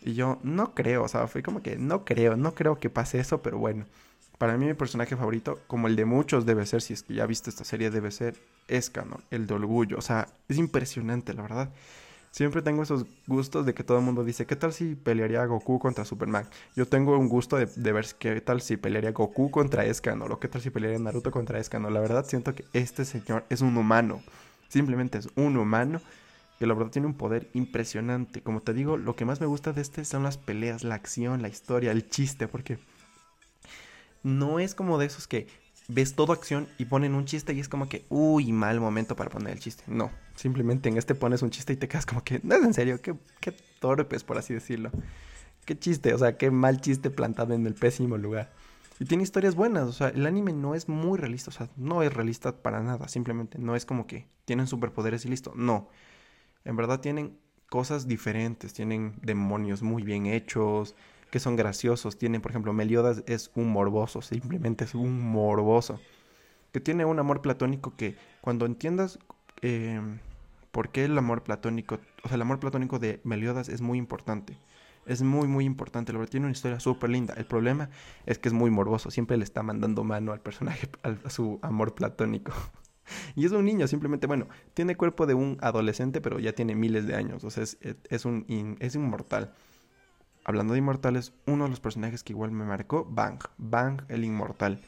Y 0.00 0.14
yo 0.14 0.38
no 0.42 0.74
creo, 0.74 1.04
o 1.04 1.08
sea, 1.08 1.26
fue 1.28 1.42
como 1.42 1.62
que 1.62 1.76
no 1.76 2.04
creo, 2.04 2.36
no 2.36 2.54
creo 2.54 2.78
que 2.78 2.90
pase 2.90 3.18
eso, 3.20 3.42
pero 3.42 3.58
bueno. 3.58 3.86
Para 4.38 4.58
mí 4.58 4.66
mi 4.66 4.74
personaje 4.74 5.16
favorito, 5.16 5.60
como 5.66 5.86
el 5.86 5.96
de 5.96 6.04
muchos 6.04 6.44
debe 6.44 6.66
ser, 6.66 6.82
si 6.82 6.92
es 6.92 7.04
que 7.04 7.14
ya 7.14 7.26
viste 7.26 7.50
esta 7.50 7.64
serie, 7.64 7.90
debe 7.90 8.10
ser 8.10 8.36
Escanor, 8.68 9.20
el 9.30 9.46
de 9.46 9.54
orgullo. 9.54 9.96
O 9.96 10.02
sea, 10.02 10.28
es 10.48 10.58
impresionante, 10.58 11.32
la 11.34 11.42
verdad. 11.42 11.70
Siempre 12.34 12.62
tengo 12.62 12.82
esos 12.82 13.06
gustos 13.28 13.64
de 13.64 13.74
que 13.74 13.84
todo 13.84 13.98
el 13.98 14.04
mundo 14.04 14.24
dice, 14.24 14.44
¿qué 14.44 14.56
tal 14.56 14.72
si 14.72 14.96
pelearía 14.96 15.46
Goku 15.46 15.78
contra 15.78 16.04
Superman? 16.04 16.48
Yo 16.74 16.84
tengo 16.84 17.16
un 17.16 17.28
gusto 17.28 17.56
de, 17.56 17.92
ver 17.92 18.06
qué 18.18 18.40
tal 18.40 18.60
si 18.60 18.76
pelearía 18.76 19.12
Goku 19.12 19.52
contra 19.52 19.84
Escanor 19.84 20.32
o 20.32 20.40
qué 20.40 20.48
tal 20.48 20.60
si 20.60 20.70
pelearía 20.70 20.98
Naruto 20.98 21.30
contra 21.30 21.60
Escanor. 21.60 21.92
La 21.92 22.00
verdad 22.00 22.26
siento 22.26 22.52
que 22.52 22.64
este 22.72 23.04
señor 23.04 23.44
es 23.50 23.60
un 23.60 23.76
humano. 23.76 24.20
Simplemente 24.68 25.18
es 25.18 25.28
un 25.36 25.56
humano 25.56 26.00
que 26.58 26.66
la 26.66 26.74
verdad 26.74 26.90
tiene 26.90 27.06
un 27.06 27.14
poder 27.14 27.48
impresionante. 27.54 28.42
Como 28.42 28.62
te 28.62 28.74
digo, 28.74 28.96
lo 28.96 29.14
que 29.14 29.24
más 29.24 29.40
me 29.40 29.46
gusta 29.46 29.72
de 29.72 29.82
este 29.82 30.04
son 30.04 30.24
las 30.24 30.36
peleas, 30.36 30.82
la 30.82 30.96
acción, 30.96 31.40
la 31.40 31.48
historia, 31.48 31.92
el 31.92 32.10
chiste, 32.10 32.48
porque 32.48 32.78
no 34.24 34.58
es 34.58 34.74
como 34.74 34.98
de 34.98 35.06
esos 35.06 35.28
que 35.28 35.46
ves 35.88 36.14
todo 36.14 36.32
acción 36.32 36.66
y 36.78 36.86
ponen 36.86 37.14
un 37.14 37.24
chiste 37.24 37.52
y 37.52 37.60
es 37.60 37.68
como 37.68 37.88
que, 37.88 38.06
uy, 38.08 38.52
mal 38.52 38.80
momento 38.80 39.16
para 39.16 39.30
poner 39.30 39.52
el 39.52 39.58
chiste. 39.60 39.84
No, 39.86 40.10
simplemente 40.34 40.88
en 40.88 40.96
este 40.96 41.14
pones 41.14 41.42
un 41.42 41.50
chiste 41.50 41.72
y 41.72 41.76
te 41.76 41.88
quedas 41.88 42.06
como 42.06 42.22
que, 42.24 42.40
no 42.42 42.54
es 42.54 42.64
en 42.64 42.74
serio, 42.74 43.00
qué, 43.00 43.14
qué 43.40 43.54
torpes, 43.80 44.24
por 44.24 44.38
así 44.38 44.54
decirlo. 44.54 44.90
Qué 45.64 45.78
chiste, 45.78 46.14
o 46.14 46.18
sea, 46.18 46.36
qué 46.36 46.50
mal 46.50 46.80
chiste 46.80 47.10
plantado 47.10 47.54
en 47.54 47.66
el 47.66 47.74
pésimo 47.74 48.16
lugar. 48.18 48.52
Y 49.00 49.06
tiene 49.06 49.24
historias 49.24 49.54
buenas, 49.54 49.88
o 49.88 49.92
sea, 49.92 50.08
el 50.08 50.24
anime 50.26 50.52
no 50.52 50.74
es 50.74 50.88
muy 50.88 51.18
realista, 51.18 51.50
o 51.50 51.52
sea, 51.52 51.68
no 51.76 52.02
es 52.02 52.12
realista 52.12 52.62
para 52.62 52.80
nada, 52.80 53.08
simplemente 53.08 53.58
no 53.58 53.74
es 53.74 53.86
como 53.86 54.06
que 54.06 54.28
tienen 54.44 54.66
superpoderes 54.66 55.24
y 55.24 55.28
listo, 55.28 55.52
no. 55.56 55.88
En 56.64 56.76
verdad 56.76 57.00
tienen 57.00 57.36
cosas 57.68 58.06
diferentes, 58.06 58.72
tienen 58.72 59.16
demonios 59.20 59.82
muy 59.82 60.04
bien 60.04 60.26
hechos, 60.26 60.94
que 61.34 61.40
son 61.40 61.56
graciosos, 61.56 62.16
tienen, 62.16 62.40
por 62.40 62.52
ejemplo, 62.52 62.72
Meliodas 62.72 63.24
es 63.26 63.50
un 63.56 63.68
morboso, 63.68 64.22
simplemente 64.22 64.84
es 64.84 64.94
un 64.94 65.20
morboso, 65.20 65.98
que 66.70 66.78
tiene 66.78 67.04
un 67.04 67.18
amor 67.18 67.42
platónico 67.42 67.96
que 67.96 68.14
cuando 68.40 68.66
entiendas 68.66 69.18
eh, 69.60 70.00
por 70.70 70.90
qué 70.90 71.06
el 71.06 71.18
amor 71.18 71.42
platónico, 71.42 71.98
o 72.22 72.28
sea, 72.28 72.36
el 72.36 72.42
amor 72.42 72.60
platónico 72.60 73.00
de 73.00 73.20
Meliodas 73.24 73.68
es 73.68 73.80
muy 73.80 73.98
importante 73.98 74.56
es 75.06 75.22
muy, 75.22 75.48
muy 75.48 75.64
importante. 75.64 76.12
La 76.12 76.24
tiene 76.26 76.46
una 76.46 76.52
historia 76.52 76.78
súper 76.78 77.10
linda. 77.10 77.34
El 77.36 77.46
problema 77.46 77.90
es 78.26 78.38
que 78.38 78.48
es 78.48 78.54
muy 78.54 78.70
morboso. 78.70 79.10
Siempre 79.10 79.36
le 79.36 79.44
está 79.44 79.62
mandando 79.62 80.02
mano 80.02 80.32
al 80.32 80.40
personaje, 80.40 80.88
a 81.02 81.30
su 81.30 81.58
amor 81.62 81.96
platónico. 81.96 82.52
Y 83.34 83.44
es 83.44 83.52
un 83.52 83.66
niño, 83.66 83.86
simplemente, 83.86 84.26
bueno, 84.26 84.48
tiene 84.72 84.96
cuerpo 84.96 85.26
de 85.26 85.34
un 85.34 85.58
adolescente, 85.60 86.22
pero 86.22 86.38
ya 86.38 86.54
tiene 86.54 86.74
miles 86.74 87.06
de 87.06 87.14
años. 87.14 87.44
O 87.44 87.50
sea, 87.50 87.62
es, 87.62 87.76
es 87.82 88.24
un 88.24 88.76
es 88.80 88.94
inmortal. 88.94 89.52
Hablando 90.44 90.74
de 90.74 90.78
inmortales, 90.78 91.32
uno 91.46 91.64
de 91.64 91.70
los 91.70 91.80
personajes 91.80 92.22
que 92.22 92.32
igual 92.32 92.50
me 92.50 92.64
marcó, 92.64 93.04
Bang. 93.04 93.40
Bang, 93.58 94.02
el 94.08 94.24
inmortal. 94.24 94.80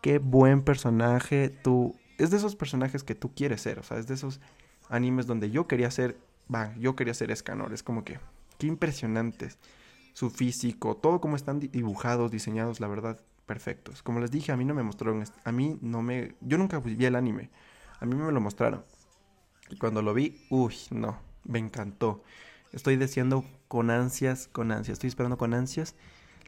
Qué 0.00 0.18
buen 0.18 0.62
personaje. 0.62 1.50
Tú. 1.50 1.96
Es 2.18 2.30
de 2.30 2.38
esos 2.38 2.56
personajes 2.56 3.04
que 3.04 3.14
tú 3.14 3.34
quieres 3.34 3.60
ser. 3.60 3.78
O 3.78 3.82
sea, 3.82 3.98
es 3.98 4.06
de 4.06 4.14
esos 4.14 4.40
animes 4.88 5.26
donde 5.26 5.50
yo 5.50 5.66
quería 5.66 5.90
ser 5.90 6.18
Bang. 6.48 6.78
Yo 6.78 6.96
quería 6.96 7.14
ser 7.14 7.30
Escanor. 7.30 7.72
Es 7.72 7.82
como 7.82 8.04
que 8.04 8.18
Qué 8.62 8.68
impresionantes. 8.68 9.58
Su 10.12 10.30
físico, 10.30 10.96
todo 10.96 11.20
como 11.20 11.34
están 11.34 11.58
dibujados, 11.58 12.30
diseñados, 12.30 12.78
la 12.78 12.86
verdad, 12.86 13.18
perfectos. 13.44 14.04
Como 14.04 14.20
les 14.20 14.30
dije, 14.30 14.52
a 14.52 14.56
mí 14.56 14.64
no 14.64 14.72
me 14.72 14.84
mostraron, 14.84 15.24
a 15.42 15.50
mí 15.52 15.78
no 15.80 16.00
me, 16.00 16.36
yo 16.42 16.58
nunca 16.58 16.78
vi 16.78 17.04
el 17.04 17.16
anime, 17.16 17.50
a 17.98 18.06
mí 18.06 18.14
me 18.14 18.30
lo 18.30 18.40
mostraron. 18.40 18.84
Y 19.68 19.78
cuando 19.78 20.00
lo 20.00 20.14
vi, 20.14 20.46
uy, 20.48 20.76
no, 20.90 21.18
me 21.42 21.58
encantó. 21.58 22.22
Estoy 22.72 22.96
deseando 22.96 23.44
con 23.68 23.90
ansias, 23.90 24.48
con 24.48 24.72
ansias, 24.72 24.94
estoy 24.94 25.08
esperando 25.08 25.36
con 25.36 25.54
ansias 25.54 25.94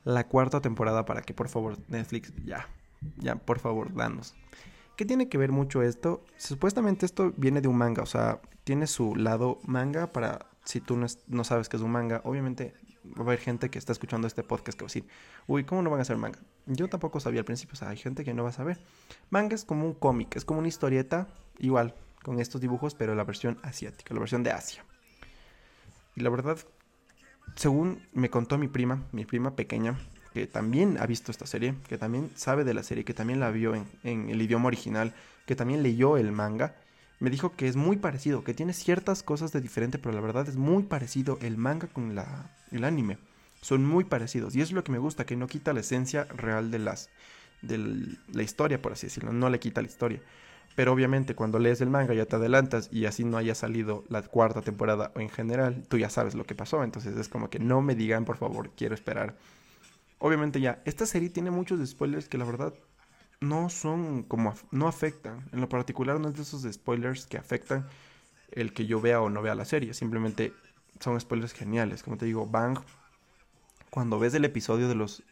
la 0.04 0.26
cuarta 0.26 0.60
temporada 0.60 1.04
para 1.04 1.22
que 1.22 1.34
por 1.34 1.48
favor 1.48 1.78
Netflix 1.88 2.32
ya, 2.44 2.68
ya, 3.16 3.37
por 3.37 3.58
favor, 3.58 3.94
danos. 3.94 4.34
¿Qué 4.96 5.04
tiene 5.04 5.28
que 5.28 5.38
ver 5.38 5.50
mucho 5.50 5.82
esto? 5.82 6.24
Supuestamente 6.37 7.04
esto 7.04 7.32
viene 7.37 7.60
de 7.60 7.68
un 7.68 7.76
manga, 7.76 8.02
o 8.02 8.06
sea, 8.06 8.40
tiene 8.64 8.87
su 8.87 9.16
lado 9.16 9.58
manga 9.64 10.12
para 10.12 10.46
si 10.64 10.80
tú 10.80 10.96
no, 10.96 11.44
sabes 11.44 11.68
qué 11.68 11.76
es 11.76 11.82
un 11.82 11.90
manga, 11.90 12.22
obviamente 12.24 12.74
va 13.04 13.18
a 13.18 13.22
haber 13.22 13.38
gente 13.38 13.68
que 13.68 13.78
está 13.78 13.92
escuchando 13.92 14.26
este 14.26 14.42
podcast 14.42 14.78
que 14.78 14.84
va 14.84 14.87
a 14.87 14.92
decir, 14.92 15.06
uy, 15.46 15.64
¿cómo 15.64 15.82
no 15.82 15.90
van 15.90 15.98
a 15.98 16.02
hacer 16.02 16.16
manga? 16.16 16.38
Yo 16.66 16.88
tampoco 16.88 17.20
sabía 17.20 17.40
al 17.40 17.44
principio, 17.44 17.74
o 17.74 17.76
sea, 17.76 17.90
hay 17.90 17.98
gente 17.98 18.24
que 18.24 18.32
no 18.32 18.44
va 18.44 18.48
a 18.48 18.52
saber. 18.52 18.80
Manga 19.28 19.54
es 19.54 19.64
como 19.64 19.84
un 19.84 19.92
cómic, 19.92 20.37
es 20.37 20.44
como 20.46 20.60
una 20.60 20.68
historieta, 20.68 21.28
igual, 21.58 21.94
con 22.22 22.40
estos 22.40 22.62
dibujos, 22.62 22.94
pero 22.94 23.14
la 23.14 23.24
versión 23.24 23.58
asiática, 23.62 24.14
la 24.14 24.20
versión 24.20 24.42
de 24.42 24.52
Asia. 24.52 24.84
Y 26.16 26.20
la 26.20 26.31
verdad, 26.31 26.59
según 27.57 28.00
me 28.12 28.31
contó 28.31 28.59
mi 28.59 28.68
prima, 28.68 29.05
mi 29.12 29.24
prima 29.24 29.57
pequeña, 29.57 29.98
que 30.33 30.46
también 30.46 30.98
ha 30.98 31.07
visto 31.07 31.31
esta 31.31 31.46
serie, 31.46 31.74
que 31.88 31.98
también 31.98 32.31
sabe 32.35 32.64
de 32.64 32.74
la 32.74 32.83
serie, 32.83 33.05
que 33.05 33.14
también 33.14 33.40
la 33.40 33.50
vio 33.50 33.74
en, 33.74 33.87
en 34.03 34.31
el 34.31 34.42
idioma 34.42 34.66
original, 34.66 35.14
que 35.46 35.57
también 35.57 35.83
leyó 35.83 36.16
el 36.16 36.33
manga, 36.33 36.74
me 37.20 37.31
dijo 37.31 37.57
que 37.57 37.68
es 37.68 37.77
muy 37.77 37.96
parecido, 37.96 38.44
que 38.44 38.55
tiene 38.55 38.72
ciertas 38.72 39.22
cosas 39.22 39.53
de 39.53 39.61
diferente, 39.61 39.98
pero 39.98 40.14
la 40.14 40.20
verdad 40.20 40.48
es 40.48 40.57
muy 40.57 40.83
parecido 40.83 41.38
el 41.40 41.57
manga 41.57 41.87
con 41.87 42.14
la, 42.14 42.50
el 42.70 42.85
anime. 42.85 43.18
Son 43.61 43.85
muy 43.87 44.05
parecidos 44.05 44.55
y 44.55 44.61
es 44.61 44.72
lo 44.72 44.85
que 44.85 44.92
me 44.92 44.98
gusta, 44.98 45.24
que 45.24 45.37
no 45.37 45.46
quita 45.46 45.72
la 45.72 45.81
esencia 45.81 46.24
real 46.24 46.70
de 46.70 46.79
las 46.81 47.09
de 47.62 47.79
la 47.79 48.42
historia, 48.42 48.83
por 48.83 48.92
así 48.92 49.07
decirlo, 49.07 49.33
no 49.33 49.48
le 49.48 49.59
quita 49.59 49.81
la 49.81 49.88
historia. 49.88 50.20
Pero 50.74 50.92
obviamente 50.92 51.34
cuando 51.34 51.58
lees 51.58 51.80
el 51.80 51.90
manga 51.90 52.14
ya 52.14 52.26
te 52.26 52.37
adelantas 52.37 52.88
y 52.90 53.06
así 53.06 53.24
no 53.24 53.37
haya 53.37 53.54
salido 53.54 54.04
la 54.08 54.22
cuarta 54.22 54.60
temporada 54.60 55.12
o 55.14 55.20
en 55.20 55.30
general, 55.30 55.84
tú 55.88 55.98
ya 55.98 56.10
sabes 56.10 56.34
lo 56.34 56.44
que 56.44 56.54
pasó, 56.54 56.82
entonces 56.82 57.16
es 57.16 57.28
como 57.28 57.48
que 57.48 57.60
no 57.60 57.80
me 57.80 57.94
digan, 57.94 58.24
por 58.24 58.37
favor, 58.37 58.70
quiero 58.76 58.94
esperar. 58.94 59.37
Obviamente 60.18 60.60
ya, 60.60 60.82
esta 60.84 61.06
serie 61.06 61.30
tiene 61.30 61.50
muchos 61.50 61.87
spoilers 61.88 62.28
que 62.28 62.38
la 62.38 62.44
verdad 62.44 62.74
no 63.40 63.68
son 63.68 64.22
como, 64.24 64.54
no 64.70 64.88
afectan. 64.88 65.44
En 65.52 65.60
lo 65.60 65.68
particular 65.68 66.18
no 66.18 66.28
es 66.28 66.34
de 66.34 66.42
esos 66.42 66.62
spoilers 66.72 67.26
que 67.26 67.37
afectan 67.37 67.87
el 68.50 68.72
que 68.72 68.87
yo 68.87 69.00
vea 69.00 69.20
o 69.20 69.30
no 69.30 69.42
vea 69.42 69.54
la 69.54 69.64
serie. 69.64 69.94
Simplemente 69.94 70.52
son 71.00 71.20
spoilers 71.20 71.52
geniales. 71.52 72.02
Como 72.02 72.16
te 72.16 72.24
digo, 72.24 72.46
Bang, 72.46 72.78
cuando 73.90 74.18
ves 74.18 74.34
el 74.34 74.44
episodio 74.44 74.88
de 74.88 74.94
los... 74.94 75.22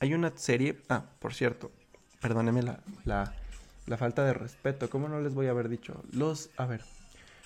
Hay 0.00 0.14
una 0.14 0.32
serie... 0.36 0.78
Ah, 0.88 1.06
por 1.18 1.32
cierto, 1.32 1.72
perdóneme 2.20 2.62
la, 2.62 2.80
la, 3.04 3.34
la 3.86 3.96
falta 3.96 4.24
de 4.24 4.34
respeto. 4.34 4.90
¿Cómo 4.90 5.08
no 5.08 5.20
les 5.20 5.34
voy 5.34 5.46
a 5.46 5.50
haber 5.50 5.68
dicho? 5.68 6.02
Los... 6.12 6.50
A 6.56 6.66
ver, 6.66 6.82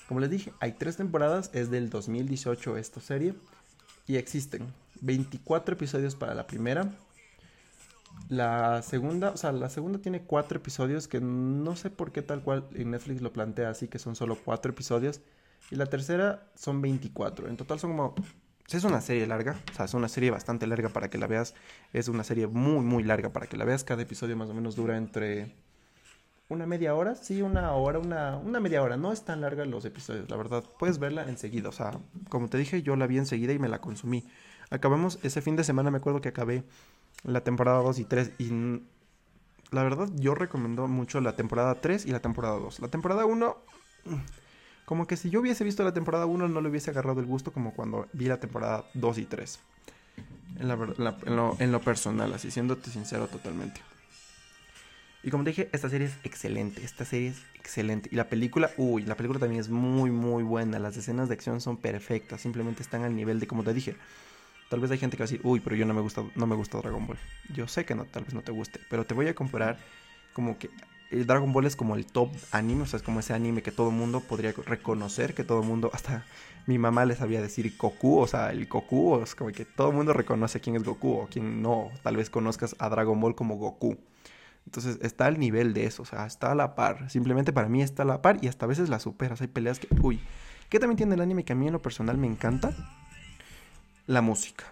como 0.09 0.20
les 0.20 0.31
dije, 0.31 0.53
hay 0.61 0.72
tres 0.72 0.96
temporadas. 0.96 1.50
Es 1.53 1.70
del 1.70 1.90
2018 1.90 2.76
esta 2.76 3.00
serie. 3.00 3.35
Y 4.07 4.16
existen 4.16 4.72
24 5.03 5.74
episodios 5.74 6.16
para 6.16 6.35
la 6.35 6.46
primera, 6.46 6.90
la 8.29 8.83
segunda, 8.83 9.31
o 9.31 9.37
sea, 9.37 9.50
la 9.53 9.68
segunda 9.68 9.98
tiene 9.98 10.22
cuatro 10.22 10.59
episodios 10.59 11.09
que 11.09 11.20
no 11.20 11.74
sé 11.74 11.90
por 11.90 12.12
qué 12.12 12.22
tal 12.22 12.42
cual 12.42 12.68
en 12.74 12.92
Netflix 12.92 13.22
lo 13.22 13.33
plantea 13.33 13.70
así, 13.70 13.88
que 13.88 13.98
son 13.98 14.14
solo 14.14 14.37
cuatro 14.37 14.70
episodios. 14.70 15.20
Y 15.70 15.76
la 15.76 15.87
tercera 15.87 16.48
son 16.55 16.81
24. 16.81 17.48
En 17.48 17.57
total 17.57 17.79
son 17.79 17.90
como... 17.90 18.14
Es 18.70 18.85
una 18.85 19.00
serie 19.00 19.26
larga, 19.26 19.57
o 19.72 19.74
sea, 19.74 19.85
es 19.87 19.94
una 19.94 20.09
serie 20.09 20.31
bastante 20.31 20.66
larga 20.68 20.90
para 20.90 21.11
que 21.11 21.18
la 21.18 21.26
veas. 21.26 21.55
Es 21.92 22.07
una 22.07 22.22
serie 22.22 22.46
muy, 22.46 22.85
muy 22.85 23.03
larga 23.03 23.33
para 23.33 23.48
que 23.48 23.57
la 23.57 23.64
veas. 23.64 23.83
Cada 23.83 24.03
episodio 24.03 24.37
más 24.37 24.48
o 24.48 24.55
menos 24.55 24.76
dura 24.76 24.96
entre 24.96 25.57
una 26.51 26.67
media 26.67 26.95
hora, 26.95 27.15
sí, 27.15 27.43
una 27.43 27.73
hora, 27.73 28.01
una, 28.01 28.37
una 28.37 28.61
media 28.61 28.83
hora. 28.83 28.97
No 28.97 29.13
es 29.13 29.25
tan 29.25 29.41
larga 29.41 29.65
los 29.65 29.85
episodios, 29.85 30.29
la 30.29 30.37
verdad. 30.37 30.65
Puedes 30.79 30.99
verla 30.99 31.23
enseguida, 31.29 31.69
o 31.69 31.73
sea, 31.73 31.93
como 32.29 32.49
te 32.49 32.59
dije, 32.59 32.83
yo 32.83 32.97
la 32.97 33.07
vi 33.07 33.19
enseguida 33.19 33.53
y 33.53 33.59
me 33.59 33.69
la 33.69 33.81
consumí. 33.81 34.27
Acabamos, 34.69 35.19
ese 35.23 35.41
fin 35.43 35.57
de 35.57 35.65
semana 35.65 35.91
me 35.91 35.99
acuerdo 35.99 36.21
que 36.21 36.29
acabé 36.29 36.65
la 37.23 37.43
temporada 37.43 37.79
2 37.83 38.01
y 38.01 38.05
3. 38.05 38.33
Y 38.39 38.83
la 39.71 39.85
verdad, 39.85 40.09
yo 40.17 40.35
recomiendo 40.35 40.89
mucho 40.89 41.21
la 41.21 41.37
temporada 41.37 41.81
3 41.81 42.07
y 42.07 42.11
la 42.11 42.21
temporada 42.21 42.59
2. 42.59 42.81
La 42.81 42.89
temporada 42.89 43.25
1, 43.27 43.57
como 44.85 45.07
que 45.07 45.17
si 45.17 45.31
yo 45.31 45.41
hubiese 45.41 45.63
visto 45.63 45.85
la 45.85 45.95
temporada 45.95 46.27
1, 46.27 46.49
no 46.49 46.61
le 46.61 46.69
hubiese 46.69 46.91
agarrado 46.91 47.21
el 47.21 47.27
gusto 47.27 47.53
como 47.53 47.75
cuando 47.75 48.09
vi 48.13 48.27
la 48.27 48.41
temporada 48.41 48.85
2 48.95 49.19
y 49.19 49.25
3. 49.25 49.61
En, 50.59 50.69
lo, 50.69 51.57
en 51.61 51.73
lo 51.73 51.81
personal, 51.81 52.33
así, 52.35 52.51
siéndote 52.51 52.91
sincero 52.91 53.29
totalmente. 53.29 53.81
Y 55.22 55.30
como 55.30 55.44
te 55.44 55.50
dije, 55.50 55.68
esta 55.72 55.88
serie 55.88 56.06
es 56.06 56.14
excelente. 56.24 56.83
Esta 56.85 57.04
serie 57.04 57.28
es 57.28 57.42
excelente. 57.54 58.09
Y 58.12 58.16
la 58.16 58.28
película, 58.28 58.70
uy, 58.76 59.02
la 59.02 59.16
película 59.16 59.38
también 59.38 59.61
es 59.61 59.68
muy, 59.68 60.11
muy 60.11 60.42
buena. 60.42 60.78
Las 60.78 60.96
escenas 60.96 61.28
de 61.28 61.35
acción 61.35 61.61
son 61.61 61.76
perfectas. 61.76 62.40
Simplemente 62.40 62.83
están 62.83 63.02
al 63.02 63.14
nivel 63.14 63.38
de, 63.38 63.46
como 63.46 63.62
te 63.62 63.74
dije, 63.74 63.96
Tal 64.70 64.78
vez 64.78 64.92
hay 64.92 64.98
gente 64.98 65.16
que 65.16 65.24
va 65.24 65.24
a 65.24 65.28
decir, 65.28 65.40
uy, 65.42 65.59
pero 65.59 65.74
yo 65.74 65.85
no 65.85 65.92
me 65.92 66.00
gusta, 66.00 66.22
no 66.37 66.46
me 66.46 66.54
gusta 66.54 66.78
Dragon 66.78 67.04
Ball. 67.04 67.18
Yo 67.52 67.66
sé 67.66 67.85
que 67.85 67.96
no, 67.96 68.04
tal 68.04 68.22
vez 68.22 68.35
no 68.35 68.42
te 68.42 68.52
guste, 68.52 68.78
pero 68.88 69.04
te 69.04 69.14
voy 69.14 69.26
a 69.26 69.35
comparar 69.35 69.78
como 70.33 70.59
que 70.59 70.70
el 71.11 71.26
Dragon 71.26 71.52
Ball 71.52 71.66
es 71.66 71.74
como 71.74 71.96
el 71.96 72.06
top 72.06 72.30
anime, 72.52 72.83
o 72.83 72.87
sea, 72.87 72.98
es 72.98 73.02
como 73.02 73.18
ese 73.18 73.35
anime 73.35 73.64
que 73.64 73.72
todo 73.72 73.90
el 73.90 73.96
mundo 73.96 74.20
podría 74.20 74.52
reconocer, 74.52 75.35
que 75.35 75.42
todo 75.42 75.62
el 75.62 75.66
mundo, 75.66 75.90
hasta 75.92 76.24
mi 76.66 76.78
mamá 76.78 77.04
le 77.04 77.16
sabía 77.16 77.42
decir 77.42 77.74
Goku, 77.76 78.20
o 78.20 78.28
sea, 78.28 78.52
el 78.52 78.66
Goku, 78.66 79.20
es 79.20 79.35
como 79.35 79.50
que 79.50 79.64
todo 79.64 79.90
el 79.90 79.96
mundo 79.96 80.12
reconoce 80.12 80.61
quién 80.61 80.76
es 80.76 80.85
Goku 80.85 81.14
o 81.14 81.26
quién 81.28 81.62
no, 81.62 81.90
tal 82.04 82.16
vez 82.16 82.30
conozcas 82.30 82.76
a 82.78 82.88
Dragon 82.88 83.20
Ball 83.20 83.35
como 83.35 83.56
Goku. 83.56 83.98
Entonces 84.66 84.99
está 85.03 85.27
al 85.27 85.38
nivel 85.38 85.75
de 85.75 85.87
eso, 85.87 86.03
o 86.03 86.07
sea, 86.07 86.27
está 86.27 86.53
a 86.53 86.55
la 86.55 86.75
par. 86.75 87.11
Simplemente 87.11 87.53
para 87.53 87.68
mí 87.68 87.83
está 87.83 88.05
a 88.05 88.07
la 88.07 88.23
par 88.23 88.38
y 88.42 88.49
hasta 88.49 88.66
a 88.66 88.68
veces 88.68 88.88
la 88.88 89.01
superas. 89.01 89.40
Hay 89.40 89.49
peleas 89.49 89.79
que, 89.79 89.88
uy, 90.01 90.20
¿qué 90.68 90.79
también 90.79 90.96
tiene 90.96 91.14
el 91.14 91.20
anime 91.20 91.44
que 91.44 91.55
a 91.55 91.57
mí 91.57 91.66
en 91.66 91.73
lo 91.73 91.83
personal 91.83 92.18
me 92.18 92.27
encanta? 92.27 92.75
la 94.11 94.23
música. 94.23 94.64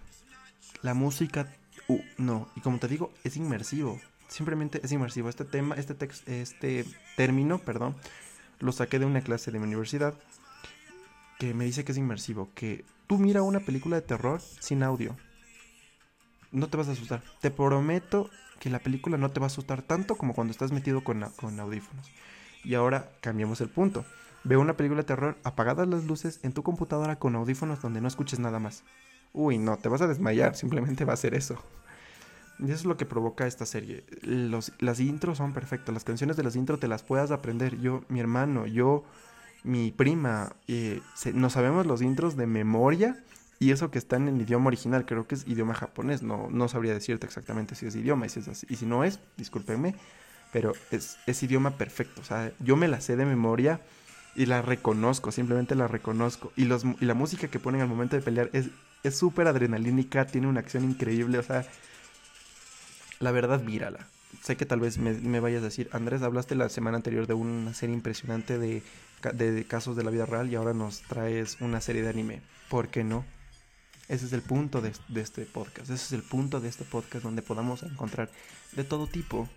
La 0.82 0.94
música, 0.94 1.54
uh, 1.86 2.00
no, 2.16 2.48
y 2.56 2.60
como 2.60 2.78
te 2.78 2.88
digo, 2.88 3.12
es 3.22 3.36
inmersivo. 3.36 4.00
Simplemente 4.26 4.80
es 4.82 4.90
inmersivo. 4.90 5.28
Este 5.28 5.44
tema, 5.44 5.76
este 5.76 5.94
texto, 5.94 6.28
este 6.28 6.84
término, 7.16 7.58
perdón, 7.58 7.94
lo 8.58 8.72
saqué 8.72 8.98
de 8.98 9.06
una 9.06 9.20
clase 9.20 9.52
de 9.52 9.60
mi 9.60 9.66
universidad 9.66 10.14
que 11.38 11.54
me 11.54 11.64
dice 11.64 11.84
que 11.84 11.92
es 11.92 11.98
inmersivo, 11.98 12.50
que 12.56 12.84
tú 13.06 13.18
mira 13.18 13.42
una 13.42 13.60
película 13.60 13.94
de 13.94 14.02
terror 14.02 14.40
sin 14.40 14.82
audio. 14.82 15.16
No 16.50 16.66
te 16.66 16.76
vas 16.76 16.88
a 16.88 16.92
asustar. 16.92 17.22
Te 17.40 17.52
prometo 17.52 18.30
que 18.58 18.70
la 18.70 18.78
película 18.78 19.16
no 19.16 19.30
te 19.30 19.40
va 19.40 19.46
a 19.46 19.48
asustar 19.48 19.82
tanto 19.82 20.16
como 20.16 20.34
cuando 20.34 20.50
estás 20.50 20.72
metido 20.72 21.02
con, 21.04 21.24
con 21.36 21.58
audífonos. 21.58 22.10
Y 22.64 22.74
ahora 22.74 23.10
cambiamos 23.20 23.60
el 23.60 23.68
punto. 23.68 24.04
Veo 24.44 24.60
una 24.60 24.76
película 24.76 25.02
de 25.02 25.06
terror 25.06 25.36
apagadas 25.44 25.88
las 25.88 26.04
luces 26.04 26.40
en 26.42 26.52
tu 26.52 26.62
computadora 26.62 27.16
con 27.16 27.34
audífonos 27.34 27.82
donde 27.82 28.00
no 28.00 28.08
escuches 28.08 28.38
nada 28.38 28.58
más. 28.58 28.84
Uy, 29.32 29.58
no, 29.58 29.76
te 29.76 29.88
vas 29.88 30.00
a 30.00 30.06
desmayar, 30.06 30.56
simplemente 30.56 31.04
va 31.04 31.12
a 31.12 31.16
ser 31.16 31.34
eso. 31.34 31.62
Y 32.58 32.64
eso 32.64 32.74
es 32.74 32.84
lo 32.86 32.96
que 32.96 33.06
provoca 33.06 33.46
esta 33.46 33.66
serie. 33.66 34.04
Los, 34.22 34.72
las 34.80 34.98
intros 35.00 35.38
son 35.38 35.52
perfectas. 35.52 35.94
Las 35.94 36.04
canciones 36.04 36.36
de 36.36 36.42
las 36.42 36.56
intros 36.56 36.80
te 36.80 36.88
las 36.88 37.02
puedas 37.02 37.30
aprender. 37.30 37.78
Yo, 37.80 38.02
mi 38.08 38.18
hermano, 38.20 38.66
yo, 38.66 39.04
mi 39.62 39.92
prima, 39.92 40.52
eh, 40.66 41.00
no 41.34 41.50
sabemos 41.50 41.86
los 41.86 42.02
intros 42.02 42.36
de 42.36 42.46
memoria. 42.46 43.22
Y 43.58 43.72
eso 43.72 43.90
que 43.90 43.98
están 43.98 44.28
en 44.28 44.40
idioma 44.40 44.68
original, 44.68 45.04
creo 45.04 45.26
que 45.26 45.34
es 45.34 45.46
idioma 45.46 45.74
japonés. 45.74 46.22
No, 46.22 46.48
no 46.50 46.68
sabría 46.68 46.94
decirte 46.94 47.26
exactamente 47.26 47.74
si 47.74 47.86
es 47.86 47.96
idioma 47.96 48.26
y 48.26 48.28
si, 48.28 48.40
es 48.40 48.48
así. 48.48 48.66
y 48.70 48.76
si 48.76 48.86
no 48.86 49.04
es, 49.04 49.18
discúlpenme. 49.36 49.94
Pero 50.52 50.72
es, 50.90 51.18
es 51.26 51.42
idioma 51.42 51.76
perfecto. 51.76 52.20
O 52.20 52.24
sea, 52.24 52.52
yo 52.60 52.76
me 52.76 52.88
la 52.88 53.00
sé 53.00 53.16
de 53.16 53.26
memoria 53.26 53.80
y 54.34 54.46
la 54.46 54.62
reconozco, 54.62 55.32
simplemente 55.32 55.74
la 55.74 55.88
reconozco. 55.88 56.52
Y, 56.56 56.64
los, 56.64 56.84
y 56.84 57.04
la 57.04 57.14
música 57.14 57.48
que 57.48 57.58
ponen 57.58 57.80
al 57.80 57.88
momento 57.88 58.16
de 58.16 58.22
pelear 58.22 58.50
es 58.52 58.70
súper 59.16 59.48
adrenalínica, 59.48 60.26
tiene 60.26 60.46
una 60.46 60.60
acción 60.60 60.84
increíble, 60.84 61.38
o 61.38 61.42
sea, 61.42 61.66
la 63.20 63.32
verdad, 63.32 63.62
mírala. 63.62 64.06
Sé 64.42 64.56
que 64.56 64.66
tal 64.66 64.80
vez 64.80 64.98
me, 64.98 65.40
vayas 65.40 65.62
a 65.62 65.66
decir, 65.66 65.88
Andrés, 65.92 66.22
hablaste 66.22 66.54
la 66.54 66.68
semana 66.68 66.96
anterior 66.96 67.26
de 67.26 67.34
una 67.34 67.74
serie 67.74 67.94
impresionante 67.94 68.58
de, 68.58 68.82
de, 69.32 69.64
casos 69.64 69.96
de 69.96 70.04
la 70.04 70.10
vida 70.10 70.26
real 70.26 70.48
y 70.50 70.54
ahora 70.54 70.74
nos 70.74 71.02
traes 71.02 71.56
una 71.60 71.80
serie 71.80 72.02
de 72.02 72.10
anime. 72.10 72.42
¿Por 72.68 72.88
qué 72.88 73.04
no? 73.04 73.24
Ese 74.08 74.24
es 74.26 74.32
el 74.32 74.42
punto 74.42 74.80
de, 74.80 74.92
este 75.16 75.44
podcast. 75.44 75.90
Ese 75.90 75.94
es 75.94 76.12
el 76.12 76.22
punto 76.22 76.60
de 76.60 76.68
este 76.68 76.84
podcast 76.84 77.24
donde 77.24 77.42
podamos 77.42 77.82
encontrar 77.82 78.30
de 78.72 78.84
todo 78.84 79.06
tipo. 79.06 79.48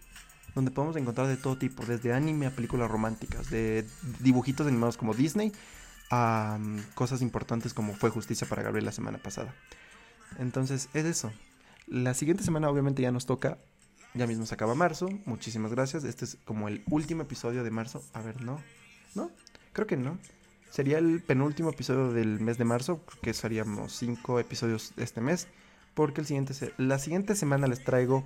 Donde 0.55 0.71
podemos 0.71 0.97
encontrar 0.97 1.27
de 1.27 1.37
todo 1.37 1.57
tipo, 1.57 1.85
desde 1.85 2.11
anime 2.11 2.45
a 2.45 2.51
películas 2.51 2.91
románticas, 2.91 3.49
de 3.49 3.87
dibujitos 4.19 4.67
animados 4.67 4.97
como 4.97 5.13
Disney 5.13 5.53
a 6.09 6.57
mm, 6.59 6.93
cosas 6.93 7.21
importantes 7.21 7.73
como 7.73 7.93
fue 7.93 8.09
Justicia 8.09 8.45
para 8.47 8.61
Gabriel 8.61 8.85
la 8.85 8.91
semana 8.91 9.17
pasada. 9.17 9.55
Entonces, 10.39 10.89
es 10.93 11.05
eso. 11.05 11.31
La 11.87 12.13
siguiente 12.13 12.43
semana 12.43 12.69
obviamente 12.69 13.01
ya 13.01 13.11
nos 13.11 13.25
toca, 13.25 13.59
ya 14.13 14.27
mismo 14.27 14.45
se 14.45 14.53
acaba 14.53 14.75
marzo, 14.75 15.09
muchísimas 15.25 15.71
gracias, 15.71 16.03
este 16.03 16.25
es 16.25 16.37
como 16.45 16.67
el 16.67 16.83
último 16.89 17.23
episodio 17.23 17.63
de 17.63 17.71
marzo, 17.71 18.03
a 18.13 18.21
ver, 18.21 18.41
no, 18.41 18.61
no, 19.15 19.31
creo 19.73 19.87
que 19.87 19.97
no, 19.97 20.17
sería 20.71 20.97
el 20.97 21.21
penúltimo 21.21 21.69
episodio 21.69 22.11
del 22.11 22.39
mes 22.39 22.57
de 22.57 22.65
marzo, 22.65 23.05
que 23.21 23.33
seríamos 23.33 23.93
cinco 23.93 24.39
episodios 24.39 24.93
este 24.97 25.21
mes, 25.21 25.47
porque 25.93 26.21
el 26.21 26.27
siguiente 26.27 26.53
la 26.77 26.97
siguiente 26.97 27.35
semana 27.35 27.67
les 27.67 27.83
traigo, 27.83 28.23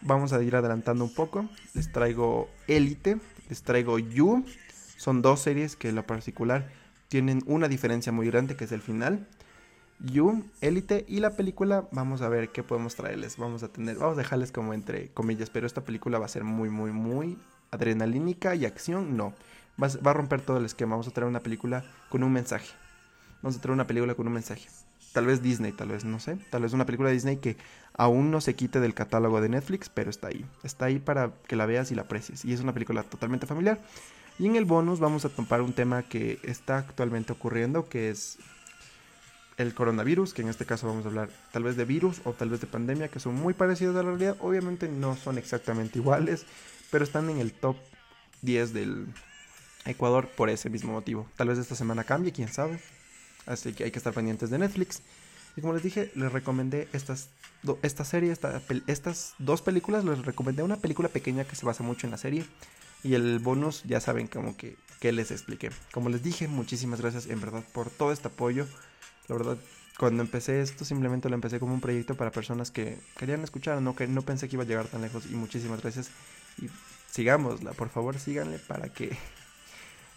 vamos 0.00 0.32
a 0.32 0.42
ir 0.42 0.56
adelantando 0.56 1.04
un 1.04 1.14
poco, 1.14 1.48
les 1.74 1.92
traigo 1.92 2.48
Elite, 2.66 3.18
les 3.48 3.62
traigo 3.62 3.98
You, 3.98 4.44
son 4.96 5.20
dos 5.20 5.40
series 5.40 5.76
que 5.76 5.90
en 5.90 5.94
lo 5.94 6.06
particular 6.06 6.72
tienen 7.08 7.42
una 7.46 7.68
diferencia 7.68 8.10
muy 8.10 8.26
grande 8.26 8.56
que 8.56 8.64
es 8.64 8.72
el 8.72 8.80
final. 8.80 9.28
You, 10.00 10.44
Élite 10.60 11.04
y 11.06 11.20
la 11.20 11.36
película, 11.36 11.86
vamos 11.92 12.22
a 12.22 12.28
ver 12.28 12.48
qué 12.48 12.62
podemos 12.62 12.96
traerles. 12.96 13.36
Vamos 13.36 13.62
a 13.62 13.68
tener, 13.68 13.98
vamos 13.98 14.14
a 14.14 14.22
dejarles 14.22 14.50
como 14.50 14.74
entre 14.74 15.10
comillas, 15.10 15.50
pero 15.50 15.66
esta 15.66 15.84
película 15.84 16.18
va 16.18 16.24
a 16.24 16.28
ser 16.28 16.42
muy, 16.42 16.70
muy, 16.70 16.90
muy 16.90 17.38
adrenalínica 17.70 18.54
y 18.54 18.64
acción, 18.64 19.16
no. 19.16 19.34
Va, 19.80 20.10
a 20.10 20.12
romper 20.12 20.40
todo 20.40 20.58
el 20.58 20.64
esquema. 20.64 20.92
Vamos 20.92 21.08
a 21.08 21.10
traer 21.10 21.28
una 21.28 21.40
película 21.40 21.84
con 22.08 22.22
un 22.22 22.32
mensaje. 22.32 22.68
Vamos 23.42 23.56
a 23.56 23.60
traer 23.60 23.74
una 23.74 23.86
película 23.86 24.14
con 24.14 24.26
un 24.26 24.32
mensaje. 24.32 24.68
Tal 25.12 25.26
vez 25.26 25.42
Disney, 25.42 25.72
tal 25.72 25.88
vez, 25.88 26.04
no 26.04 26.20
sé. 26.20 26.36
Tal 26.50 26.62
vez 26.62 26.72
una 26.72 26.86
película 26.86 27.08
de 27.08 27.14
Disney 27.14 27.36
que 27.36 27.56
aún 27.94 28.30
no 28.30 28.40
se 28.40 28.54
quite 28.54 28.80
del 28.80 28.94
catálogo 28.94 29.40
de 29.40 29.48
Netflix, 29.48 29.88
pero 29.88 30.10
está 30.10 30.28
ahí. 30.28 30.44
Está 30.62 30.86
ahí 30.86 30.98
para 30.98 31.32
que 31.46 31.56
la 31.56 31.66
veas 31.66 31.90
y 31.90 31.94
la 31.94 32.02
aprecies. 32.02 32.44
Y 32.44 32.52
es 32.52 32.60
una 32.60 32.72
película 32.72 33.02
totalmente 33.02 33.46
familiar. 33.46 33.80
Y 34.38 34.46
en 34.46 34.56
el 34.56 34.64
bonus 34.64 35.00
vamos 35.00 35.24
a 35.24 35.28
topar 35.28 35.60
un 35.60 35.72
tema 35.72 36.02
que 36.02 36.38
está 36.42 36.78
actualmente 36.78 37.32
ocurriendo, 37.32 37.88
que 37.88 38.10
es 38.10 38.38
el 39.58 39.74
coronavirus, 39.74 40.32
que 40.32 40.42
en 40.42 40.48
este 40.48 40.64
caso 40.64 40.86
vamos 40.86 41.04
a 41.04 41.08
hablar 41.08 41.28
tal 41.52 41.64
vez 41.64 41.76
de 41.76 41.84
virus 41.84 42.20
o 42.24 42.32
tal 42.32 42.48
vez 42.50 42.60
de 42.60 42.66
pandemia, 42.66 43.08
que 43.08 43.20
son 43.20 43.34
muy 43.34 43.54
parecidos 43.54 43.94
a 43.96 44.02
la 44.02 44.10
realidad. 44.10 44.36
Obviamente 44.40 44.88
no 44.88 45.16
son 45.16 45.38
exactamente 45.38 45.98
iguales, 45.98 46.46
pero 46.90 47.04
están 47.04 47.28
en 47.30 47.38
el 47.38 47.52
top 47.52 47.76
10 48.40 48.72
del 48.72 49.06
Ecuador 49.84 50.28
por 50.28 50.50
ese 50.50 50.70
mismo 50.70 50.92
motivo. 50.92 51.28
Tal 51.36 51.48
vez 51.48 51.58
esta 51.58 51.74
semana 51.74 52.04
cambie, 52.04 52.32
quién 52.32 52.48
sabe. 52.48 52.80
Así 53.46 53.72
que 53.72 53.84
hay 53.84 53.90
que 53.90 53.98
estar 53.98 54.12
pendientes 54.12 54.50
de 54.50 54.58
Netflix. 54.58 55.02
Y 55.56 55.60
como 55.60 55.74
les 55.74 55.82
dije, 55.82 56.10
les 56.14 56.32
recomendé 56.32 56.88
estas, 56.92 57.28
esta 57.82 58.04
serie, 58.04 58.34
estas 58.86 59.34
dos 59.38 59.62
películas. 59.62 60.04
Les 60.04 60.24
recomendé 60.24 60.62
una 60.62 60.76
película 60.76 61.08
pequeña 61.08 61.44
que 61.44 61.56
se 61.56 61.66
basa 61.66 61.82
mucho 61.82 62.06
en 62.06 62.12
la 62.12 62.18
serie. 62.18 62.44
Y 63.02 63.14
el 63.14 63.40
bonus, 63.40 63.82
ya 63.84 64.00
saben 64.00 64.28
como 64.28 64.56
que, 64.56 64.76
que 65.00 65.12
les 65.12 65.30
expliqué. 65.30 65.70
Como 65.92 66.08
les 66.08 66.22
dije, 66.22 66.46
muchísimas 66.46 67.00
gracias 67.00 67.26
en 67.26 67.40
verdad 67.40 67.64
por 67.72 67.90
todo 67.90 68.12
este 68.12 68.28
apoyo. 68.28 68.66
La 69.26 69.36
verdad, 69.36 69.58
cuando 69.98 70.22
empecé 70.22 70.60
esto 70.60 70.84
simplemente 70.84 71.28
lo 71.28 71.34
empecé 71.34 71.60
como 71.60 71.74
un 71.74 71.80
proyecto 71.80 72.16
para 72.16 72.30
personas 72.30 72.70
que 72.70 72.98
querían 73.16 73.42
escuchar, 73.44 73.80
no, 73.82 73.94
que 73.94 74.06
no 74.06 74.22
pensé 74.22 74.48
que 74.48 74.56
iba 74.56 74.64
a 74.64 74.66
llegar 74.66 74.86
tan 74.86 75.02
lejos 75.02 75.26
y 75.30 75.34
muchísimas 75.34 75.82
gracias 75.82 76.10
y 76.58 76.68
sigámosla, 77.10 77.72
por 77.72 77.88
favor 77.88 78.18
síganle 78.18 78.58
para 78.58 78.88
que 78.88 79.16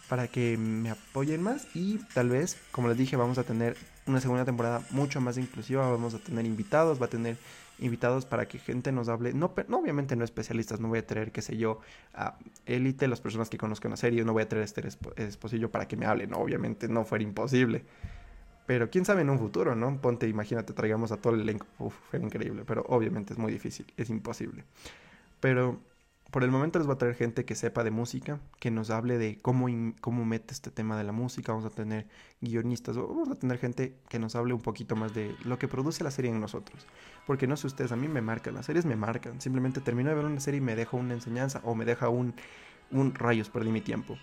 para 0.08 0.28
que 0.28 0.56
me 0.56 0.90
apoyen 0.90 1.42
más 1.42 1.66
y 1.74 1.98
tal 2.14 2.30
vez, 2.30 2.56
como 2.70 2.88
les 2.88 2.96
dije, 2.96 3.16
vamos 3.16 3.38
a 3.38 3.44
tener 3.44 3.76
una 4.06 4.20
segunda 4.20 4.44
temporada 4.44 4.82
mucho 4.90 5.20
más 5.20 5.36
inclusiva, 5.36 5.88
vamos 5.90 6.14
a 6.14 6.18
tener 6.18 6.46
invitados, 6.46 7.00
va 7.00 7.06
a 7.06 7.10
tener 7.10 7.36
invitados 7.78 8.24
para 8.24 8.46
que 8.46 8.58
gente 8.58 8.92
nos 8.92 9.08
hable, 9.08 9.34
no, 9.34 9.52
no 9.68 9.78
obviamente 9.78 10.16
no 10.16 10.24
especialistas, 10.24 10.80
no 10.80 10.88
voy 10.88 11.00
a 11.00 11.06
traer, 11.06 11.32
qué 11.32 11.42
sé 11.42 11.56
yo, 11.56 11.80
a 12.14 12.38
élite, 12.64 13.08
las 13.08 13.20
personas 13.20 13.50
que 13.50 13.58
conozcan 13.58 13.90
la 13.90 13.96
serie, 13.96 14.24
no 14.24 14.32
voy 14.32 14.44
a 14.44 14.48
traer 14.48 14.64
este 14.64 14.82
esposillo 15.16 15.70
para 15.70 15.86
que 15.86 15.96
me 15.96 16.06
hablen, 16.06 16.30
no, 16.30 16.38
obviamente 16.38 16.88
no 16.88 17.04
fuera 17.04 17.24
imposible. 17.24 17.84
Pero 18.66 18.90
quién 18.90 19.04
sabe 19.04 19.22
en 19.22 19.30
un 19.30 19.38
futuro, 19.38 19.76
¿no? 19.76 20.00
Ponte, 20.00 20.26
imagínate, 20.28 20.72
traigamos 20.72 21.12
a 21.12 21.18
todo 21.18 21.34
el 21.34 21.42
elenco. 21.42 21.66
Uf, 21.78 21.94
fue 22.10 22.18
increíble, 22.18 22.64
pero 22.66 22.84
obviamente 22.88 23.32
es 23.32 23.38
muy 23.38 23.52
difícil, 23.52 23.86
es 23.96 24.10
imposible. 24.10 24.64
Pero 25.38 25.78
por 26.30 26.42
el 26.42 26.50
momento 26.50 26.78
les 26.78 26.86
voy 26.86 26.94
a 26.94 26.98
traer 26.98 27.14
gente 27.14 27.44
que 27.44 27.54
sepa 27.54 27.84
de 27.84 27.90
música, 27.90 28.40
que 28.58 28.70
nos 28.70 28.90
hable 28.90 29.16
de 29.16 29.38
cómo, 29.40 29.66
cómo 30.00 30.24
mete 30.24 30.52
este 30.52 30.70
tema 30.70 30.98
de 30.98 31.04
la 31.04 31.12
música. 31.12 31.52
Vamos 31.52 31.70
a 31.70 31.74
tener 31.74 32.08
guionistas, 32.40 32.96
vamos 32.96 33.28
a 33.30 33.36
tener 33.36 33.58
gente 33.58 33.96
que 34.08 34.18
nos 34.18 34.34
hable 34.34 34.52
un 34.52 34.60
poquito 34.60 34.96
más 34.96 35.14
de 35.14 35.36
lo 35.44 35.58
que 35.58 35.68
produce 35.68 36.02
la 36.02 36.10
serie 36.10 36.30
en 36.30 36.40
nosotros. 36.40 36.86
Porque 37.26 37.46
no 37.46 37.56
sé 37.56 37.68
ustedes, 37.68 37.92
a 37.92 37.96
mí 37.96 38.08
me 38.08 38.22
marcan, 38.22 38.54
las 38.54 38.66
series 38.66 38.84
me 38.84 38.96
marcan. 38.96 39.40
Simplemente 39.40 39.80
termino 39.80 40.10
de 40.10 40.16
ver 40.16 40.24
una 40.24 40.40
serie 40.40 40.58
y 40.58 40.62
me 40.62 40.74
deja 40.74 40.96
una 40.96 41.14
enseñanza 41.14 41.60
o 41.64 41.74
me 41.74 41.84
deja 41.84 42.08
un, 42.08 42.34
un 42.90 43.14
rayos, 43.14 43.48
perdí 43.48 43.70
mi 43.70 43.80
tiempo. 43.80 44.18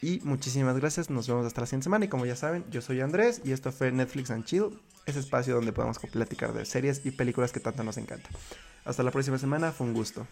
Y 0.01 0.21
muchísimas 0.23 0.77
gracias, 0.79 1.11
nos 1.11 1.27
vemos 1.27 1.45
hasta 1.45 1.61
la 1.61 1.67
siguiente 1.67 1.85
semana 1.85 2.05
y 2.05 2.09
como 2.09 2.25
ya 2.25 2.37
saben, 2.37 2.65
yo 2.71 2.81
soy 2.81 3.01
Andrés 3.01 3.41
y 3.45 3.51
esto 3.51 3.73
fue 3.73 3.91
Netflix 3.91 4.31
and 4.31 4.45
Chill, 4.45 4.79
ese 5.07 5.19
espacio 5.19 5.57
donde 5.57 5.73
podemos 5.73 5.99
platicar 5.99 6.53
de 6.53 6.65
series 6.65 7.05
y 7.05 7.11
películas 7.11 7.51
que 7.51 7.59
tanto 7.59 7.83
nos 7.83 7.97
encantan. 7.97 8.33
Hasta 8.85 9.03
la 9.03 9.11
próxima 9.11 9.39
semana, 9.39 9.73
fue 9.73 9.87
un 9.87 9.95
gusto. 9.95 10.27